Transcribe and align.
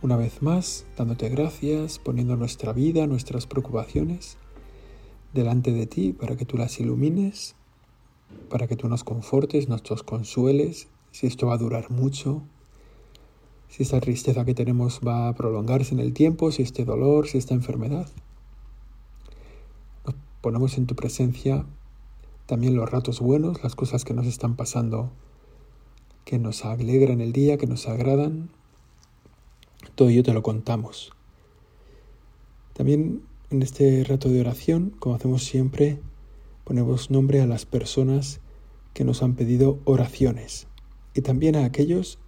una 0.00 0.16
vez 0.16 0.42
más, 0.42 0.86
dándote 0.96 1.28
gracias, 1.28 1.98
poniendo 1.98 2.36
nuestra 2.36 2.72
vida, 2.72 3.06
nuestras 3.06 3.46
preocupaciones 3.46 4.36
delante 5.32 5.72
de 5.72 5.86
ti 5.86 6.12
para 6.12 6.36
que 6.36 6.44
tú 6.44 6.56
las 6.56 6.78
ilumines, 6.78 7.56
para 8.48 8.68
que 8.68 8.76
tú 8.76 8.88
nos 8.88 9.02
confortes, 9.02 9.68
nos 9.68 9.82
consueles, 10.04 10.88
si 11.10 11.26
esto 11.26 11.48
va 11.48 11.54
a 11.54 11.58
durar 11.58 11.90
mucho, 11.90 12.42
si 13.68 13.82
esta 13.82 14.00
tristeza 14.00 14.44
que 14.44 14.54
tenemos 14.54 15.00
va 15.06 15.28
a 15.28 15.34
prolongarse 15.34 15.94
en 15.94 16.00
el 16.00 16.12
tiempo, 16.12 16.52
si 16.52 16.62
este 16.62 16.84
dolor, 16.84 17.26
si 17.26 17.38
esta 17.38 17.54
enfermedad. 17.54 18.08
Nos 20.06 20.14
ponemos 20.40 20.78
en 20.78 20.86
tu 20.86 20.94
presencia 20.94 21.66
también 22.46 22.76
los 22.76 22.90
ratos 22.90 23.20
buenos, 23.20 23.62
las 23.62 23.74
cosas 23.74 24.04
que 24.04 24.14
nos 24.14 24.26
están 24.26 24.54
pasando, 24.54 25.10
que 26.24 26.38
nos 26.38 26.64
alegran 26.64 27.20
el 27.20 27.32
día, 27.32 27.58
que 27.58 27.66
nos 27.66 27.88
agradan, 27.88 28.50
todo 29.98 30.10
ello 30.10 30.22
te 30.22 30.32
lo 30.32 30.44
contamos. 30.44 31.10
También 32.72 33.22
en 33.50 33.62
este 33.62 34.04
rato 34.04 34.28
de 34.28 34.40
oración, 34.40 34.94
como 35.00 35.16
hacemos 35.16 35.42
siempre, 35.42 35.98
ponemos 36.62 37.10
nombre 37.10 37.40
a 37.40 37.48
las 37.48 37.66
personas 37.66 38.38
que 38.94 39.02
nos 39.02 39.24
han 39.24 39.34
pedido 39.34 39.80
oraciones 39.84 40.68
y 41.14 41.22
también 41.22 41.56
a 41.56 41.64
aquellos 41.64 42.20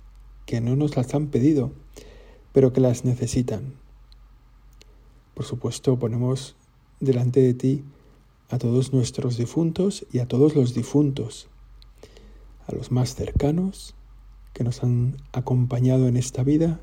que 0.47 0.61
no 0.61 0.75
nos 0.75 0.97
las 0.97 1.15
han 1.15 1.29
pedido, 1.29 1.71
pero 2.53 2.73
que 2.73 2.81
las 2.81 3.05
necesitan. 3.05 3.75
Por 5.35 5.45
supuesto, 5.45 5.97
ponemos 5.97 6.57
delante 6.99 7.41
de 7.41 7.55
ti 7.55 7.85
a 8.49 8.59
todos 8.59 8.93
nuestros 8.93 9.37
difuntos 9.37 10.05
y 10.13 10.19
a 10.19 10.27
todos 10.27 10.57
los 10.57 10.75
difuntos, 10.75 11.49
a 12.67 12.75
los 12.75 12.91
más 12.91 13.15
cercanos 13.15 13.95
que 14.55 14.65
nos 14.65 14.83
han 14.83 15.19
acompañado 15.33 16.09
en 16.09 16.17
esta 16.17 16.43
vida 16.43 16.81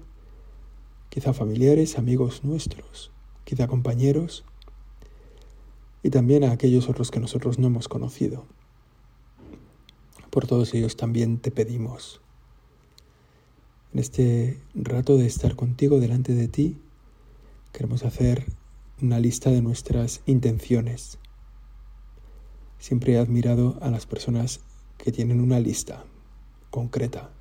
quizá 1.09 1.33
familiares, 1.33 1.97
amigos 1.97 2.43
nuestros, 2.43 3.11
quizá 3.43 3.67
compañeros, 3.67 4.43
y 6.03 6.09
también 6.09 6.43
a 6.43 6.51
aquellos 6.51 6.89
otros 6.89 7.11
que 7.11 7.19
nosotros 7.19 7.59
no 7.59 7.67
hemos 7.67 7.87
conocido. 7.87 8.45
Por 10.29 10.47
todos 10.47 10.73
ellos 10.73 10.95
también 10.95 11.39
te 11.39 11.51
pedimos. 11.51 12.21
En 13.93 13.99
este 13.99 14.59
rato 14.75 15.17
de 15.17 15.25
estar 15.25 15.55
contigo 15.55 15.99
delante 15.99 16.33
de 16.33 16.47
ti, 16.47 16.77
queremos 17.71 18.03
hacer 18.03 18.45
una 19.01 19.19
lista 19.19 19.49
de 19.49 19.61
nuestras 19.61 20.21
intenciones. 20.25 21.17
Siempre 22.79 23.13
he 23.13 23.17
admirado 23.17 23.77
a 23.81 23.89
las 23.89 24.05
personas 24.05 24.59
que 24.97 25.11
tienen 25.11 25.41
una 25.41 25.59
lista 25.59 26.05
concreta 26.69 27.31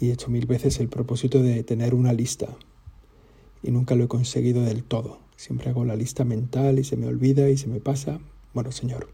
y 0.00 0.08
he 0.08 0.12
hecho 0.12 0.30
mil 0.30 0.46
veces 0.46 0.80
el 0.80 0.88
propósito 0.88 1.42
de 1.42 1.62
tener 1.62 1.94
una 1.94 2.12
lista 2.12 2.48
y 3.62 3.70
nunca 3.70 3.94
lo 3.94 4.04
he 4.04 4.08
conseguido 4.08 4.62
del 4.62 4.84
todo. 4.84 5.18
Siempre 5.36 5.70
hago 5.70 5.84
la 5.84 5.96
lista 5.96 6.24
mental 6.24 6.78
y 6.78 6.84
se 6.84 6.96
me 6.96 7.06
olvida 7.06 7.48
y 7.48 7.56
se 7.56 7.68
me 7.68 7.80
pasa. 7.80 8.20
Bueno, 8.54 8.72
Señor, 8.72 9.08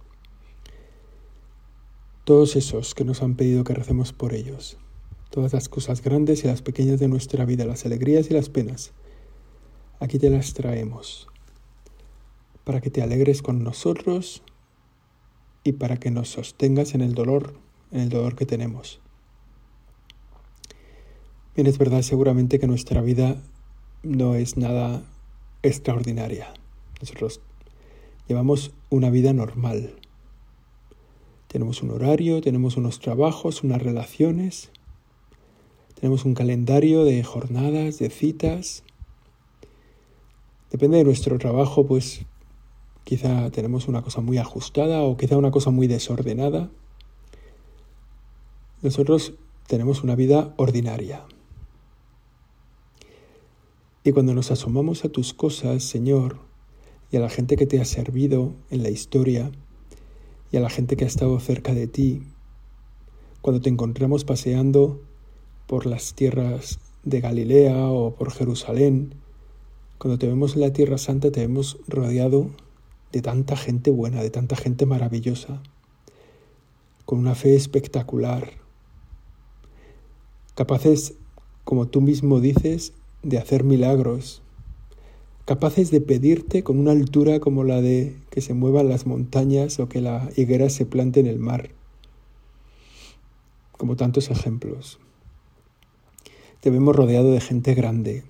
todos 2.25 2.55
esos 2.55 2.95
que 2.95 3.05
nos 3.05 3.23
han 3.23 3.35
pedido 3.35 3.65
que 3.65 3.75
recemos 3.75 4.13
por 4.13 4.35
ellos, 4.35 4.79
todas 5.31 5.53
las 5.53 5.69
cosas 5.69 6.03
grandes 6.03 6.45
y 6.45 6.47
las 6.47 6.63
pequeñas 6.63 7.01
de 7.01 7.09
nuestra 7.09 7.45
vida, 7.45 7.65
las 7.65 7.85
alegrías 7.85 8.31
y 8.31 8.35
las 8.35 8.49
penas, 8.49 8.93
aquí 9.99 10.19
te 10.19 10.31
las 10.31 10.55
traemos, 10.55 11.27
para 12.65 12.81
que 12.81 12.91
te 12.91 13.03
alegres 13.03 13.43
con 13.43 13.65
nosotros 13.65 14.43
y 15.65 15.73
para 15.73 15.97
que 15.97 16.11
nos 16.11 16.29
sostengas 16.29 16.95
en 16.95 17.01
el 17.01 17.15
dolor, 17.15 17.55
en 17.91 18.01
el 18.01 18.09
dolor 18.09 18.37
que 18.37 18.47
tenemos. 18.47 19.02
Bien, 21.55 21.67
es 21.67 21.77
verdad 21.77 22.01
seguramente 22.01 22.59
que 22.59 22.67
nuestra 22.67 23.03
vida 23.03 23.37
no 24.03 24.37
es 24.37 24.57
nada 24.57 25.03
extraordinaria. 25.63 26.55
Nosotros 26.99 27.43
llevamos 28.27 28.73
una 28.89 29.11
vida 29.11 29.35
normal. 29.35 29.95
Tenemos 31.49 31.83
un 31.83 31.91
horario, 31.91 32.41
tenemos 32.41 32.79
unos 32.79 33.01
trabajos, 33.01 33.65
unas 33.65 33.83
relaciones, 33.83 34.71
tenemos 36.01 36.25
un 36.25 36.33
calendario 36.33 37.05
de 37.05 37.23
jornadas, 37.23 37.99
de 37.99 38.09
citas. 38.09 38.83
Depende 40.71 40.97
de 40.97 41.05
nuestro 41.05 41.39
trabajo, 41.39 41.87
pues 41.87 42.25
quizá 43.05 43.51
tenemos 43.51 43.89
una 43.89 44.01
cosa 44.01 44.23
muy 44.23 44.39
ajustada 44.39 45.03
o 45.03 45.19
quizá 45.19 45.37
una 45.37 45.51
cosa 45.51 45.69
muy 45.69 45.87
desordenada. 45.87 46.71
Nosotros 48.81 49.35
tenemos 49.67 50.03
una 50.03 50.15
vida 50.15 50.55
ordinaria. 50.57 51.27
Y 54.05 54.13
cuando 54.13 54.35
nos 54.35 54.51
asomamos 54.51 55.05
a 55.05 55.11
tus 55.11 55.33
cosas, 55.33 55.85
Señor, 55.85 56.39
y 57.13 57.19
a 57.19 57.21
la 57.21 57.29
gente 57.29 57.57
que 57.57 57.67
te 57.67 57.81
ha 57.81 57.85
servido 57.85 58.55
en 58.71 58.83
la 58.83 58.91
historia, 58.91 59.53
y 60.51 60.57
a 60.57 60.61
la 60.61 60.71
gente 60.71 60.97
que 60.97 61.05
ha 61.05 61.07
estado 61.07 61.39
cerca 61.39 61.73
de 61.73 61.87
ti, 61.87 62.23
cuando 63.41 63.61
te 63.61 63.71
encontramos 63.71 64.25
paseando 64.25 65.01
por 65.67 65.87
las 65.87 66.15
tierras 66.15 66.81
de 67.05 67.21
Galilea 67.21 67.87
o 67.89 68.15
por 68.15 68.33
Jerusalén, 68.33 69.15
cuando 69.99 70.19
te 70.19 70.27
vemos 70.27 70.55
en 70.55 70.63
la 70.63 70.73
Tierra 70.73 70.99
Santa 70.99 71.31
te 71.31 71.41
vemos 71.41 71.79
rodeado 71.87 72.51
de 73.13 73.23
tanta 73.23 73.57
gente 73.57 73.93
buena, 73.93 74.21
de 74.21 74.31
tanta 74.31 74.57
gente 74.57 74.85
maravillosa, 74.85 75.63
con 77.05 77.21
una 77.21 77.35
fe 77.35 77.55
espectacular, 77.55 78.53
capaces, 80.55 81.15
como 81.65 81.87
tú 81.87 82.01
mismo 82.01 82.41
dices, 82.41 82.95
de 83.23 83.39
hacer 83.39 83.65
milagros, 83.65 84.43
capaces 85.45 85.91
de 85.91 86.01
pedirte 86.01 86.63
con 86.63 86.79
una 86.79 86.93
altura 86.93 87.41
como 87.41 87.65
la 87.65 87.81
de 87.81 88.17
que 88.31 88.41
se 88.41 88.55
muevan 88.55 88.89
las 88.89 89.07
montañas 89.07 89.79
o 89.81 89.89
que 89.89 90.01
la 90.01 90.31
higuera 90.37 90.71
se 90.71 90.87
plante 90.87 91.21
en 91.21 91.27
el 91.27 91.39
mar, 91.39 91.71
como 93.73 93.97
tantos 93.97 94.31
ejemplos. 94.31 94.99
Te 96.61 96.71
vemos 96.71 96.95
rodeado 96.95 97.33
de 97.33 97.41
gente 97.41 97.75
grande 97.75 98.25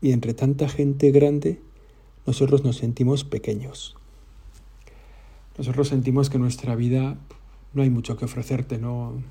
y 0.00 0.12
entre 0.12 0.34
tanta 0.34 0.68
gente 0.68 1.10
grande 1.10 1.60
nosotros 2.26 2.64
nos 2.64 2.76
sentimos 2.76 3.24
pequeños. 3.24 3.96
Nosotros 5.58 5.88
sentimos 5.88 6.30
que 6.30 6.38
nuestra 6.38 6.74
vida 6.76 7.18
no 7.74 7.82
hay 7.82 7.90
mucho 7.90 8.16
que 8.16 8.24
ofrecerte, 8.24 8.78
no, 8.78 9.22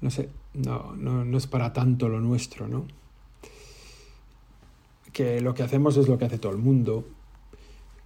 no 0.00 0.10
sé, 0.10 0.28
no, 0.52 0.94
no, 0.94 1.24
no 1.24 1.38
es 1.38 1.46
para 1.46 1.72
tanto 1.72 2.08
lo 2.08 2.20
nuestro, 2.20 2.68
¿no? 2.68 2.86
Que 5.14 5.40
lo 5.40 5.54
que 5.54 5.62
hacemos 5.62 5.96
es 5.96 6.08
lo 6.08 6.18
que 6.18 6.26
hace 6.26 6.38
todo 6.38 6.52
el 6.52 6.58
mundo, 6.58 7.06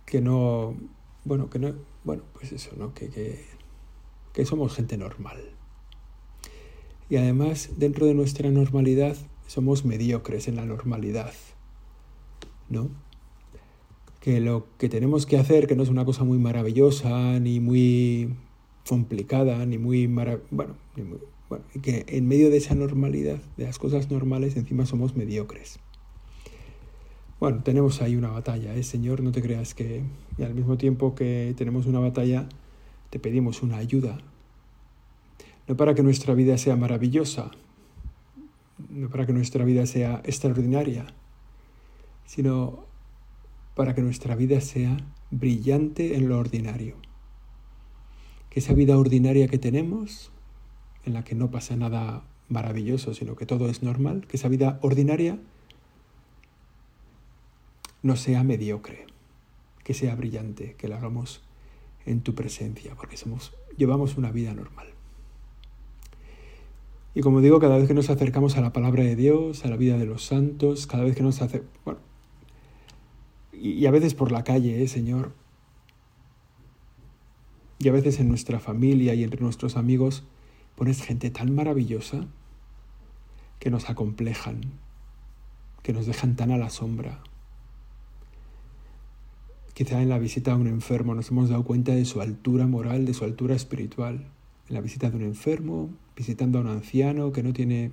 que 0.06 0.20
no, 0.20 0.76
bueno, 1.25 1.50
que 1.50 1.58
no, 1.58 1.72
bueno, 2.05 2.22
pues 2.34 2.52
eso, 2.52 2.70
¿no? 2.76 2.94
Que, 2.94 3.08
que, 3.08 3.44
que 4.32 4.44
somos 4.44 4.75
gente 4.75 4.96
normal. 4.96 5.38
Y 7.10 7.16
además, 7.16 7.70
dentro 7.78 8.06
de 8.06 8.14
nuestra 8.14 8.50
normalidad, 8.50 9.16
somos 9.46 9.87
mediocres 9.87 10.46
en 10.46 10.56
la 10.56 10.66
normalidad, 10.66 11.32
¿no? 12.69 12.90
Que 14.20 14.40
lo 14.40 14.66
que 14.76 14.90
tenemos 14.90 15.25
que 15.25 15.38
hacer, 15.38 15.66
que 15.66 15.76
no 15.76 15.82
es 15.82 15.88
una 15.88 16.04
cosa 16.04 16.25
muy 16.25 16.38
maravillosa, 16.38 17.40
ni 17.40 17.58
muy 17.58 18.37
complicada, 18.87 19.64
ni 19.64 19.78
muy 19.78 20.06
bueno, 20.06 20.40
ni 20.94 21.02
muy, 21.04 21.19
bueno, 21.49 21.64
que 21.81 22.04
en 22.08 22.28
medio 22.28 22.50
de 22.50 22.58
esa 22.58 22.75
normalidad, 22.75 23.40
de 23.56 23.64
las 23.64 23.78
cosas 23.78 24.11
normales, 24.11 24.56
encima 24.56 24.84
somos 24.84 25.16
mediocres. 25.16 25.78
Bueno, 27.40 27.62
tenemos 27.62 28.02
ahí 28.02 28.17
una 28.17 28.31
batalla, 28.31 28.75
¿eh, 28.75 28.82
Señor? 28.82 29.23
No 29.23 29.31
te 29.31 29.40
creas 29.40 29.73
que 29.73 30.02
y 30.38 30.43
al 30.43 30.55
mismo 30.55 30.76
tiempo 30.76 31.14
que 31.14 31.55
tenemos 31.56 31.87
una 31.87 32.00
batalla, 32.00 32.49
te 33.11 33.20
pedimos 33.20 33.62
una 33.62 33.76
ayuda. 33.76 34.19
No 35.69 35.76
para 35.76 35.94
que 35.94 36.02
nuestra 36.02 36.35
vida 36.35 36.58
sea 36.58 36.75
maravillosa, 36.75 37.52
no 38.90 39.08
para 39.08 39.25
que 39.25 39.32
nuestra 39.32 39.64
vida 39.64 39.87
sea 39.87 40.20
extraordinaria, 40.25 41.06
sino 42.25 42.87
para 43.76 43.94
que 43.94 44.02
nuestra 44.02 44.35
vida 44.35 44.61
sea 44.61 44.96
brillante 45.31 46.17
en 46.17 46.29
lo 46.29 46.38
ordinario. 46.40 46.96
Que 48.50 48.58
esa 48.58 48.75
vida 48.75 48.99
ordinaria 48.99 49.46
que 49.46 49.58
tenemos, 49.58 50.32
en 51.05 51.12
la 51.12 51.23
que 51.23 51.37
no 51.37 51.52
pasa 51.52 51.76
nada 51.76 52.25
maravilloso, 52.49 53.14
sino 53.14 53.37
que 53.37 53.46
todo 53.46 53.69
es 53.69 53.85
normal, 53.85 54.26
que 54.26 54.38
esa 54.38 54.49
vida 54.49 54.81
ordinaria 54.82 55.38
no 58.03 58.17
sea 58.17 58.45
mediocre, 58.45 59.06
que 59.85 59.95
sea 59.95 60.15
brillante, 60.15 60.75
que 60.79 60.89
la 60.89 60.97
hagamos 60.97 61.43
en 62.06 62.21
tu 62.21 62.35
presencia, 62.35 62.95
porque 62.95 63.17
somos, 63.17 63.55
llevamos 63.77 64.17
una 64.17 64.31
vida 64.31 64.55
normal. 64.55 64.89
Y 67.15 67.21
como 67.21 67.41
digo, 67.41 67.59
cada 67.59 67.79
vez 67.79 67.89
que 67.89 67.95
nos 67.95 68.11
acercamos 68.11 68.56
a 68.56 68.61
la 68.61 68.73
palabra 68.73 69.03
de 69.03 69.17
Dios, 69.17 69.65
a 69.65 69.69
la 69.69 69.77
vida 69.77 69.99
de 69.99 70.06
los 70.06 70.25
santos, 70.25 70.87
cada 70.87 71.05
vez 71.05 71.17
que 71.17 71.23
nos 71.23 71.43
acercamos, 71.43 71.75
bueno, 71.85 72.00
y, 73.53 73.87
a 73.87 73.91
veces 73.91 74.15
por 74.15 74.31
la 74.31 74.45
calle, 74.45 74.83
¿eh, 74.83 74.89
Señor, 74.89 75.33
y 77.79 77.89
a 77.89 77.93
veces 77.93 78.21
en 78.21 78.29
nuestra 78.29 78.61
familia 78.61 79.15
y 79.15 79.25
entre 79.25 79.41
nuestros 79.41 79.77
amigos, 79.77 80.25
pones 80.77 81.03
gente 81.03 81.31
tan 81.31 81.55
maravillosa 81.55 82.27
que 83.59 83.71
nos 83.71 83.91
acomplejan, 83.91 84.61
que 85.83 85.93
nos 85.93 86.06
dejan 86.06 86.37
tan 86.37 86.50
a 86.50 86.59
la 86.59 86.71
sombra. 86.71 87.21
Quizá 89.78 90.02
en 90.02 90.08
la 90.08 90.19
visita 90.19 90.50
a 90.50 90.56
un 90.56 90.66
enfermo 90.66 91.14
nos 91.14 91.30
hemos 91.30 91.50
dado 91.50 91.62
cuenta 91.62 91.94
de 91.94 92.04
su 92.04 92.20
altura 92.20 92.66
moral, 92.66 93.06
de 93.06 93.14
su 93.14 93.22
altura 93.22 93.54
espiritual. 93.54 94.26
En 94.69 94.75
la 94.75 94.80
visita 94.80 95.08
de 95.08 95.16
un 95.16 95.22
enfermo, 95.22 95.88
visitando 96.16 96.58
a 96.58 96.62
un 96.62 96.66
anciano 96.66 97.30
que 97.30 97.44
no 97.44 97.52
tiene 97.52 97.92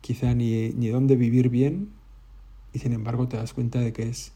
quizá 0.00 0.32
ni, 0.34 0.70
ni 0.70 0.88
dónde 0.88 1.16
vivir 1.16 1.50
bien, 1.50 1.90
y 2.72 2.78
sin 2.78 2.94
embargo 2.94 3.28
te 3.28 3.36
das 3.36 3.52
cuenta 3.52 3.80
de 3.80 3.92
que 3.92 4.04
es 4.04 4.32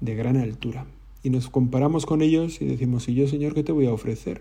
de 0.00 0.14
gran 0.14 0.38
altura. 0.38 0.86
Y 1.22 1.28
nos 1.28 1.50
comparamos 1.50 2.06
con 2.06 2.22
ellos 2.22 2.62
y 2.62 2.64
decimos, 2.64 3.06
¿y 3.06 3.14
yo, 3.14 3.28
Señor, 3.28 3.52
qué 3.52 3.62
te 3.62 3.72
voy 3.72 3.88
a 3.88 3.92
ofrecer? 3.92 4.40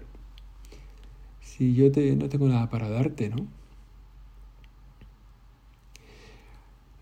Si 1.42 1.74
yo 1.74 1.92
te, 1.92 2.16
no 2.16 2.30
tengo 2.30 2.48
nada 2.48 2.70
para 2.70 2.88
darte, 2.88 3.28
¿no? 3.28 3.46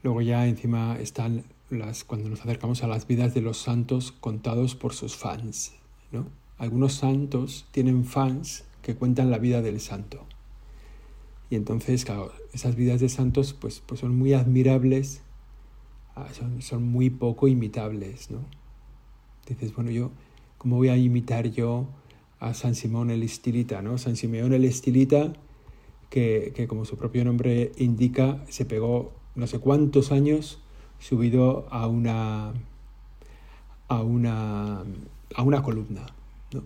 Luego 0.02 0.24
ya 0.24 0.48
encima 0.48 0.98
están 1.00 1.44
las, 1.70 2.04
cuando 2.04 2.30
nos 2.30 2.42
acercamos 2.42 2.84
a 2.84 2.88
las 2.88 3.08
vidas 3.08 3.34
de 3.34 3.42
los 3.42 3.58
santos 3.58 4.12
contados 4.12 4.76
por 4.76 4.94
sus 4.94 5.16
fans, 5.16 5.74
¿no? 6.12 6.28
Algunos 6.58 6.94
santos 6.94 7.66
tienen 7.72 8.06
fans 8.06 8.66
que 8.82 8.96
cuentan 8.96 9.32
la 9.32 9.38
vida 9.38 9.62
del 9.62 9.80
santo. 9.80 10.26
Y 11.50 11.56
entonces, 11.56 12.06
claro, 12.06 12.32
esas 12.54 12.76
vidas 12.76 13.00
de 13.00 13.10
santos 13.10 13.54
pues, 13.54 13.82
pues 13.86 14.00
son 14.00 14.18
muy 14.18 14.34
admirables, 14.34 15.22
ah, 16.16 16.28
son, 16.34 16.62
son 16.62 16.84
muy 16.84 17.10
poco 17.10 17.48
imitables, 17.48 18.32
¿no? 18.32 18.40
Dices, 19.48 19.76
bueno, 19.76 19.92
yo, 19.92 20.12
¿cómo 20.58 20.78
voy 20.78 20.90
a 20.90 20.98
imitar 20.98 21.50
yo 21.50 21.88
a 22.40 22.54
San 22.54 22.76
Simón 22.76 23.10
el 23.12 23.24
Estilita, 23.24 23.82
¿no? 23.82 23.98
San 23.98 24.16
Simeón 24.16 24.54
el 24.54 24.66
Estilita, 24.66 25.34
que, 26.10 26.54
que 26.56 26.68
como 26.68 26.86
su 26.86 26.98
propio 26.98 27.26
nombre 27.26 27.72
indica, 27.78 28.44
se 28.48 28.66
pegó 28.66 29.14
no 29.36 29.48
sé 29.48 29.60
cuántos 29.60 30.12
años 30.12 30.63
subido 31.04 31.68
a 31.70 31.88
una, 31.88 32.54
a 33.90 34.02
una, 34.02 34.84
a 35.36 35.44
una 35.44 35.62
columna, 35.62 36.06
¿no? 36.54 36.64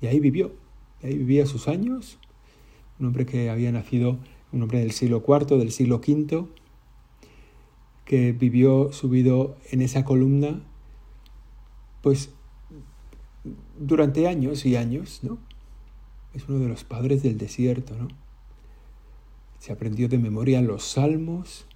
Y 0.00 0.08
ahí 0.08 0.18
vivió, 0.18 0.52
ahí 1.02 1.16
vivía 1.16 1.46
sus 1.46 1.68
años, 1.68 2.18
un 2.98 3.06
hombre 3.06 3.26
que 3.26 3.48
había 3.48 3.70
nacido, 3.70 4.18
un 4.50 4.62
hombre 4.62 4.80
del 4.80 4.90
siglo 4.90 5.22
IV, 5.26 5.56
del 5.56 5.70
siglo 5.70 5.96
V, 5.96 6.46
que 8.04 8.32
vivió 8.32 8.92
subido 8.92 9.56
en 9.70 9.82
esa 9.82 10.04
columna 10.04 10.60
pues 12.02 12.30
durante 13.78 14.26
años 14.26 14.66
y 14.66 14.74
años, 14.74 15.20
¿no? 15.22 15.38
Es 16.34 16.48
uno 16.48 16.58
de 16.58 16.68
los 16.68 16.82
padres 16.82 17.22
del 17.22 17.38
desierto, 17.38 17.94
¿no? 17.96 18.08
Se 19.60 19.72
aprendió 19.72 20.08
de 20.08 20.18
memoria 20.18 20.60
los 20.60 20.82
salmos, 20.82 21.66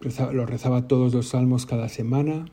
lo 0.00 0.46
rezaba 0.46 0.86
todos 0.88 1.14
los 1.14 1.28
salmos 1.28 1.66
cada 1.66 1.88
semana. 1.88 2.46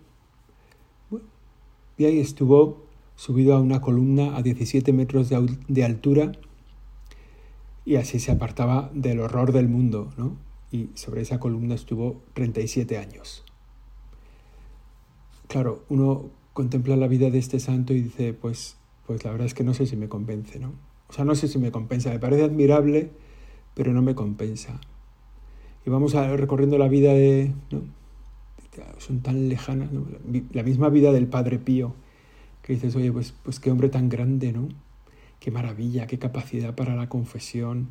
y 1.98 2.06
ahí 2.06 2.20
estuvo 2.20 2.84
subido 3.16 3.56
a 3.56 3.62
una 3.62 3.80
columna 3.80 4.36
a 4.36 4.42
17 4.42 4.92
metros 4.92 5.30
de, 5.30 5.84
altura 5.84 6.34
y 7.86 7.96
así 7.96 8.20
se 8.20 8.32
apartaba 8.32 8.90
del 8.94 9.22
horror 9.22 9.54
del 9.54 9.70
mundo, 9.70 10.12
¿no? 10.18 10.36
Y 10.72 10.90
sobre 10.96 11.22
esa 11.22 11.40
columna 11.40 11.76
estuvo 11.76 12.22
37 12.34 12.98
años 12.98 13.46
claro, 15.48 15.86
uno 15.90 16.30
contempla 16.54 16.96
la 16.96 17.08
vida 17.08 17.30
de 17.30 17.38
este 17.38 17.60
santo 17.60 17.94
y 17.94 18.02
dice, 18.02 18.34
pues, 18.34 18.78
pues 19.08 19.24
la 19.24 19.32
verdad 19.32 19.48
es 19.48 19.54
que 19.54 19.64
no 19.64 19.74
sé 19.74 19.86
si 19.86 19.96
me 19.96 20.10
convence, 20.10 20.60
¿no? 20.60 20.74
O 21.08 21.14
sea, 21.14 21.26
no 21.26 21.36
sé 21.36 21.48
si 21.48 21.60
me 21.60 21.72
compensa, 21.72 22.10
me 22.10 22.20
parece 22.20 22.44
admirable, 22.44 23.12
pero 23.74 23.94
no 23.94 24.02
me 24.02 24.16
compensa. 24.16 24.82
Y 25.86 25.90
vamos 25.90 26.14
recorriendo 26.14 26.78
la 26.78 26.88
vida 26.88 27.14
de. 27.14 27.52
Son 28.98 29.22
tan 29.22 29.50
lejanas. 29.50 29.90
La 30.52 30.64
misma 30.64 30.90
vida 30.90 31.12
del 31.12 31.28
Padre 31.28 31.60
Pío, 31.60 31.94
que 32.62 32.74
dices, 32.74 32.96
oye, 32.96 33.12
pues, 33.12 33.34
pues 33.44 33.60
qué 33.60 33.72
hombre 33.72 33.90
tan 33.90 34.10
grande, 34.10 34.52
¿no? 34.52 34.68
Qué 35.40 35.52
maravilla, 35.52 36.08
qué 36.08 36.18
capacidad 36.18 36.76
para 36.76 36.96
la 36.96 37.08
confesión. 37.08 37.90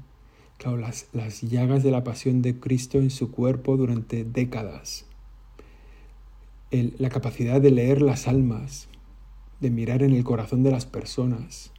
Claro, 0.58 0.76
las, 0.76 1.08
las 1.12 1.42
llagas 1.42 1.82
de 1.82 1.90
la 1.90 2.04
pasión 2.04 2.42
de 2.42 2.58
Cristo 2.58 2.98
en 2.98 3.10
su 3.10 3.30
cuerpo 3.30 3.76
durante 3.76 4.24
décadas 4.24 5.06
la 6.98 7.08
capacidad 7.08 7.60
de 7.60 7.70
leer 7.70 8.02
las 8.02 8.26
almas, 8.26 8.88
de 9.60 9.70
mirar 9.70 10.02
en 10.02 10.12
el 10.12 10.24
corazón 10.24 10.64
de 10.64 10.72
las 10.72 10.86
personas, 10.86 11.70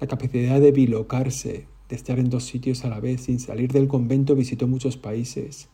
la 0.00 0.06
capacidad 0.06 0.60
de 0.60 0.70
bilocarse, 0.70 1.66
de 1.88 1.96
estar 1.96 2.18
en 2.18 2.30
dos 2.30 2.44
sitios 2.44 2.84
a 2.84 2.88
la 2.88 3.00
vez 3.00 3.22
sin 3.22 3.40
salir 3.40 3.72
del 3.72 3.88
convento, 3.88 4.34
visitó 4.34 4.66
muchos 4.66 4.96
países, 4.96 5.68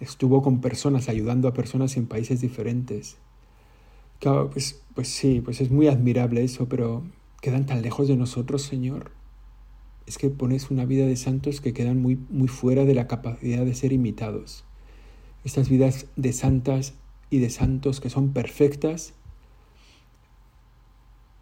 estuvo 0.00 0.42
con 0.42 0.60
personas, 0.60 1.08
ayudando 1.08 1.48
a 1.48 1.54
personas 1.54 1.96
en 1.96 2.06
países 2.06 2.40
diferentes. 2.40 3.16
Claro, 4.20 4.50
pues, 4.50 4.82
pues 4.94 5.08
sí, 5.08 5.40
pues 5.44 5.60
es 5.60 5.70
muy 5.70 5.88
admirable 5.88 6.44
eso, 6.44 6.68
pero 6.68 7.04
quedan 7.40 7.66
tan 7.66 7.82
lejos 7.82 8.08
de 8.08 8.16
nosotros, 8.16 8.62
Señor. 8.62 9.10
Es 10.06 10.18
que 10.18 10.30
pones 10.30 10.70
una 10.70 10.84
vida 10.84 11.06
de 11.06 11.16
santos 11.16 11.60
que 11.60 11.72
quedan 11.72 12.00
muy, 12.00 12.18
muy 12.30 12.48
fuera 12.48 12.84
de 12.84 12.94
la 12.94 13.08
capacidad 13.08 13.64
de 13.64 13.74
ser 13.74 13.92
imitados. 13.92 14.64
Estas 15.44 15.68
vidas 15.68 16.06
de 16.16 16.32
santas 16.32 16.94
y 17.28 17.38
de 17.38 17.50
santos 17.50 18.00
que 18.00 18.10
son 18.10 18.32
perfectas 18.32 19.14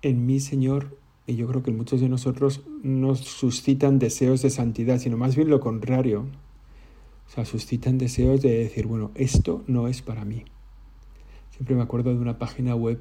en 0.02 0.26
mí, 0.26 0.40
Señor, 0.40 0.98
y 1.26 1.36
yo 1.36 1.46
creo 1.46 1.62
que 1.62 1.70
muchos 1.70 2.00
de 2.00 2.08
nosotros 2.08 2.62
no 2.82 3.14
suscitan 3.14 3.98
deseos 3.98 4.42
de 4.42 4.50
santidad, 4.50 4.98
sino 4.98 5.16
más 5.16 5.36
bien 5.36 5.48
lo 5.48 5.60
contrario. 5.60 6.26
O 7.26 7.30
sea, 7.30 7.44
suscitan 7.44 7.96
deseos 7.96 8.42
de 8.42 8.58
decir, 8.58 8.86
bueno, 8.86 9.10
esto 9.14 9.62
no 9.66 9.88
es 9.88 10.02
para 10.02 10.24
mí. 10.24 10.44
Siempre 11.50 11.74
me 11.74 11.82
acuerdo 11.82 12.10
de 12.10 12.20
una 12.20 12.38
página 12.38 12.74
web 12.74 13.00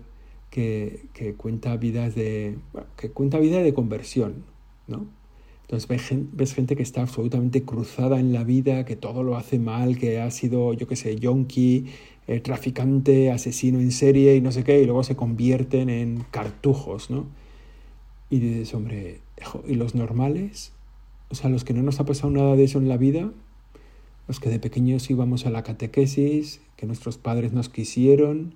que, 0.49 1.07
que 1.13 1.33
cuenta 1.33 1.75
vidas 1.75 2.15
de. 2.15 2.57
que 2.95 3.09
cuenta 3.09 3.39
vida 3.39 3.61
de 3.61 3.73
conversión, 3.73 4.45
¿no? 4.87 5.05
Entonces 5.63 6.29
ves 6.33 6.53
gente, 6.53 6.75
que 6.75 6.83
está 6.83 7.01
absolutamente 7.01 7.63
cruzada 7.63 8.19
en 8.19 8.31
la 8.31 8.43
vida, 8.43 8.85
que 8.85 8.95
todo 8.95 9.23
lo 9.23 9.37
hace 9.37 9.59
mal, 9.59 9.97
que 9.97 10.21
ha 10.21 10.29
sido, 10.29 10.73
yo 10.73 10.87
qué 10.87 10.95
sé, 10.95 11.15
yonki, 11.15 11.87
eh, 12.27 12.39
traficante, 12.41 13.31
asesino 13.31 13.79
en 13.79 13.91
serie 13.91 14.35
y 14.35 14.41
no 14.41 14.51
sé 14.51 14.63
qué, 14.63 14.81
y 14.81 14.85
luego 14.85 15.03
se 15.03 15.15
convierten 15.15 15.89
en 15.89 16.25
cartujos, 16.31 17.09
¿no? 17.09 17.25
Y 18.33 18.39
dices, 18.39 18.73
hombre, 18.73 19.19
¿y 19.67 19.75
los 19.75 19.93
normales? 19.93 20.71
O 21.29 21.35
sea, 21.35 21.51
los 21.51 21.63
que 21.63 21.75
no 21.75 21.83
nos 21.83 21.99
ha 21.99 22.05
pasado 22.07 22.31
nada 22.31 22.55
de 22.55 22.63
eso 22.63 22.79
en 22.79 22.89
la 22.89 22.97
vida, 22.97 23.29
los 24.27 24.39
que 24.39 24.49
de 24.49 24.57
pequeños 24.57 25.07
íbamos 25.11 25.45
a 25.45 25.51
la 25.51 25.61
catequesis, 25.61 26.59
que 26.75 26.87
nuestros 26.87 27.19
padres 27.19 27.53
nos 27.53 27.69
quisieron, 27.69 28.55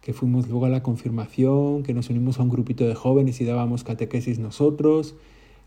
que 0.00 0.14
fuimos 0.14 0.48
luego 0.48 0.64
a 0.64 0.70
la 0.70 0.82
confirmación, 0.82 1.82
que 1.82 1.92
nos 1.92 2.08
unimos 2.08 2.38
a 2.38 2.42
un 2.42 2.48
grupito 2.48 2.88
de 2.88 2.94
jóvenes 2.94 3.38
y 3.42 3.44
dábamos 3.44 3.84
catequesis 3.84 4.38
nosotros, 4.38 5.14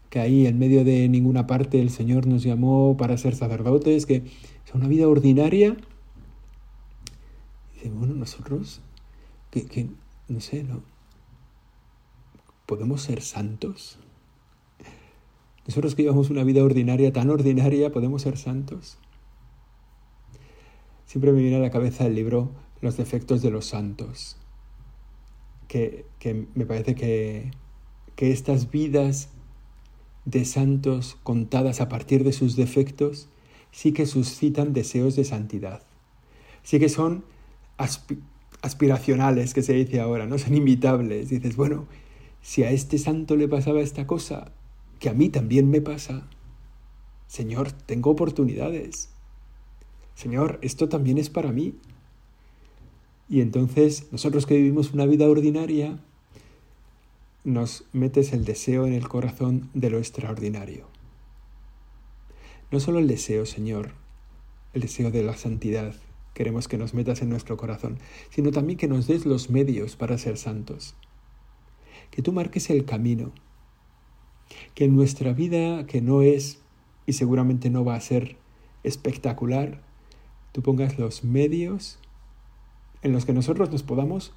que 0.09 0.19
ahí 0.19 0.47
en 0.47 0.57
medio 0.57 0.83
de 0.83 1.07
ninguna 1.07 1.45
parte 1.45 1.79
el 1.79 1.91
Señor 1.91 2.25
nos 2.25 2.41
llamó 2.41 2.97
para 2.97 3.15
ser 3.15 3.35
sacerdotes, 3.35 4.07
que 4.07 4.23
es 4.65 4.73
una 4.73 4.87
vida 4.87 5.07
ordinaria. 5.07 5.77
Dice, 7.75 7.91
bueno, 7.91 8.15
nosotros, 8.15 8.81
que, 9.51 9.87
no 10.29 10.41
sé, 10.41 10.63
¿no? 10.63 10.94
¿Podemos 12.65 13.01
ser 13.01 13.21
santos? 13.21 13.99
Nosotros 15.67 15.95
que 15.95 16.03
llevamos 16.03 16.29
una 16.29 16.43
vida 16.43 16.63
ordinaria, 16.63 17.11
tan 17.11 17.29
ordinaria, 17.29 17.91
¿podemos 17.91 18.21
ser 18.21 18.37
santos? 18.37 18.97
Siempre 21.05 21.31
me 21.31 21.41
viene 21.41 21.57
a 21.57 21.59
la 21.59 21.71
cabeza 21.71 22.05
el 22.05 22.15
libro 22.15 22.51
Los 22.81 22.97
defectos 22.97 23.41
de 23.41 23.51
los 23.51 23.65
santos, 23.65 24.37
que, 25.67 26.05
que 26.19 26.47
me 26.53 26.65
parece 26.65 26.95
que, 26.95 27.51
que 28.15 28.31
estas 28.31 28.71
vidas 28.71 29.29
de 30.25 30.45
santos 30.45 31.17
contadas 31.23 31.81
a 31.81 31.89
partir 31.89 32.23
de 32.23 32.33
sus 32.33 32.55
defectos, 32.55 33.29
sí 33.71 33.91
que 33.91 34.05
suscitan 34.05 34.73
deseos 34.73 35.15
de 35.15 35.23
santidad. 35.23 35.83
Sí 36.63 36.79
que 36.79 36.89
son 36.89 37.23
aspiracionales, 38.61 39.53
que 39.53 39.61
se 39.61 39.73
dice 39.73 39.99
ahora, 39.99 40.25
no 40.25 40.37
son 40.37 40.55
imitables. 40.55 41.29
Dices, 41.29 41.55
bueno, 41.55 41.85
si 42.45 42.61
a 42.61 42.69
este 42.69 42.99
santo 42.99 43.35
le 43.35 43.47
pasaba 43.47 43.81
esta 43.81 44.05
cosa, 44.05 44.51
que 44.99 45.09
a 45.09 45.13
mí 45.13 45.29
también 45.29 45.71
me 45.71 45.81
pasa, 45.81 46.27
Señor, 47.25 47.71
tengo 47.71 48.11
oportunidades. 48.11 49.09
Señor, 50.13 50.59
esto 50.61 50.87
también 50.87 51.17
es 51.17 51.31
para 51.31 51.51
mí. 51.51 51.73
Y 53.27 53.41
entonces 53.41 54.09
nosotros 54.11 54.45
que 54.45 54.57
vivimos 54.57 54.93
una 54.93 55.07
vida 55.07 55.27
ordinaria, 55.27 55.97
nos 57.43 57.85
metes 57.93 58.31
el 58.31 58.45
deseo 58.45 58.85
en 58.85 58.93
el 58.93 59.07
corazón 59.07 59.71
de 59.73 59.89
lo 59.89 59.97
extraordinario. 59.97 60.85
No 62.69 62.79
solo 62.79 62.99
el 62.99 63.07
deseo, 63.07 63.47
Señor, 63.47 63.93
el 64.75 64.81
deseo 64.81 65.09
de 65.09 65.23
la 65.23 65.35
santidad, 65.35 65.95
queremos 66.35 66.67
que 66.67 66.77
nos 66.77 66.93
metas 66.93 67.23
en 67.23 67.29
nuestro 67.29 67.57
corazón, 67.57 67.97
sino 68.29 68.51
también 68.51 68.77
que 68.77 68.87
nos 68.87 69.07
des 69.07 69.25
los 69.25 69.49
medios 69.49 69.95
para 69.95 70.19
ser 70.19 70.37
santos. 70.37 70.93
Que 72.11 72.21
tú 72.21 72.31
marques 72.31 72.69
el 72.69 72.85
camino. 72.85 73.31
Que 74.73 74.85
en 74.85 74.95
nuestra 74.95 75.33
vida, 75.33 75.85
que 75.85 76.01
no 76.01 76.21
es 76.21 76.61
y 77.05 77.13
seguramente 77.13 77.69
no 77.69 77.85
va 77.85 77.95
a 77.95 78.01
ser 78.01 78.37
espectacular, 78.83 79.81
tú 80.51 80.61
pongas 80.61 80.97
los 80.97 81.23
medios 81.23 81.99
en 83.01 83.11
los 83.11 83.25
que 83.25 83.33
nosotros 83.33 83.69
nos 83.71 83.83
podamos 83.83 84.33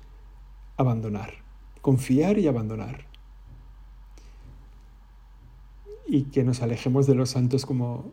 abandonar, 0.77 1.35
confiar 1.81 2.39
y 2.39 2.47
abandonar. 2.47 3.07
Y 6.07 6.25
que 6.25 6.45
nos 6.45 6.63
alejemos 6.63 7.07
de 7.07 7.15
los 7.15 7.31
santos 7.31 7.67
como 7.67 8.13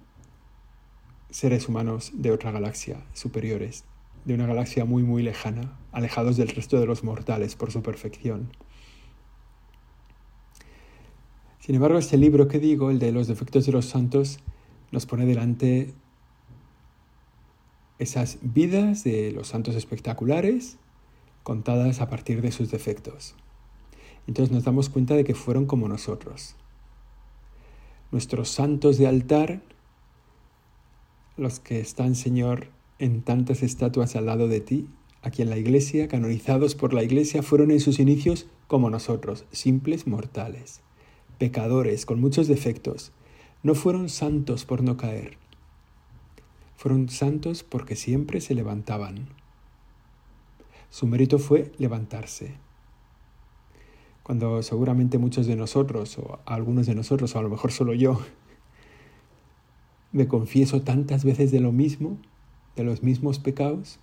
seres 1.30 1.68
humanos 1.68 2.12
de 2.14 2.32
otra 2.32 2.52
galaxia, 2.52 3.04
superiores, 3.14 3.84
de 4.26 4.34
una 4.34 4.48
galaxia 4.48 4.86
muy 4.86 5.04
muy 5.04 5.24
lejana, 5.24 5.78
alejados 5.92 6.38
del 6.38 6.50
resto 6.50 6.80
de 6.80 6.86
los 6.86 7.04
mortales 7.04 7.56
por 7.56 7.72
su 7.72 7.82
perfección. 7.82 8.50
Sin 11.66 11.74
embargo, 11.74 11.98
este 11.98 12.20
libro 12.20 12.48
que 12.48 12.60
digo, 12.60 12.92
el 12.92 13.00
de 13.00 13.12
los 13.12 13.26
defectos 13.26 13.66
de 13.66 13.72
los 13.72 13.88
santos, 13.88 14.38
nos 14.92 15.08
pone 15.08 15.26
delante 15.26 15.96
esas 17.98 18.38
vidas 18.44 19.04
de 19.04 19.32
los 19.32 19.48
santos 19.48 19.74
espectaculares 19.74 20.78
contadas 21.42 22.02
a 22.02 22.08
partir 22.08 22.44
de 22.44 22.52
sus 22.52 22.70
defectos. 22.70 23.34
Entonces 24.28 24.54
nos 24.54 24.64
damos 24.64 24.90
cuenta 24.90 25.16
de 25.16 25.24
que 25.24 25.34
fueron 25.34 25.66
como 25.66 25.88
nosotros. 25.88 26.56
Nuestros 28.12 28.50
santos 28.50 29.00
de 29.00 29.08
altar, 29.08 29.64
los 31.36 31.60
que 31.60 31.80
están, 31.80 32.14
Señor, 32.14 32.68
en 33.00 33.24
tantas 33.24 33.64
estatuas 33.64 34.16
al 34.16 34.28
lado 34.28 34.48
de 34.48 34.62
ti, 34.62 34.88
aquí 35.24 35.42
en 35.42 35.50
la 35.50 35.58
iglesia, 35.58 36.08
canonizados 36.10 36.76
por 36.76 36.94
la 36.94 37.02
iglesia, 37.02 37.42
fueron 37.42 37.72
en 37.72 37.80
sus 37.80 37.98
inicios 37.98 38.46
como 38.68 38.92
nosotros, 38.92 39.46
simples 39.52 40.06
mortales, 40.06 40.84
pecadores, 41.38 42.06
con 42.06 42.20
muchos 42.20 42.48
defectos. 42.48 43.12
No 43.64 43.76
fueron 43.76 44.10
santos 44.10 44.66
por 44.66 44.84
no 44.84 44.98
caer, 44.98 45.38
fueron 46.76 47.10
santos 47.10 47.64
porque 47.64 47.96
siempre 47.96 48.42
se 48.42 48.54
levantaban. 48.54 49.28
Su 50.90 51.08
mérito 51.08 51.40
fue 51.40 51.72
levantarse. 51.78 52.56
Cuando 54.24 54.62
seguramente 54.64 55.18
muchos 55.18 55.48
de 55.48 55.56
nosotros, 55.56 56.18
o 56.18 56.40
algunos 56.46 56.86
de 56.86 56.96
nosotros, 56.96 57.36
o 57.36 57.40
a 57.40 57.42
lo 57.42 57.50
mejor 57.50 57.72
solo 57.72 57.94
yo, 57.94 58.22
me 60.12 60.28
confieso 60.28 60.82
tantas 60.82 61.24
veces 61.24 61.52
de 61.52 61.60
lo 61.60 61.72
mismo, 61.72 62.18
de 62.76 62.84
los 62.84 63.04
mismos 63.04 63.40
pecados, 63.40 64.00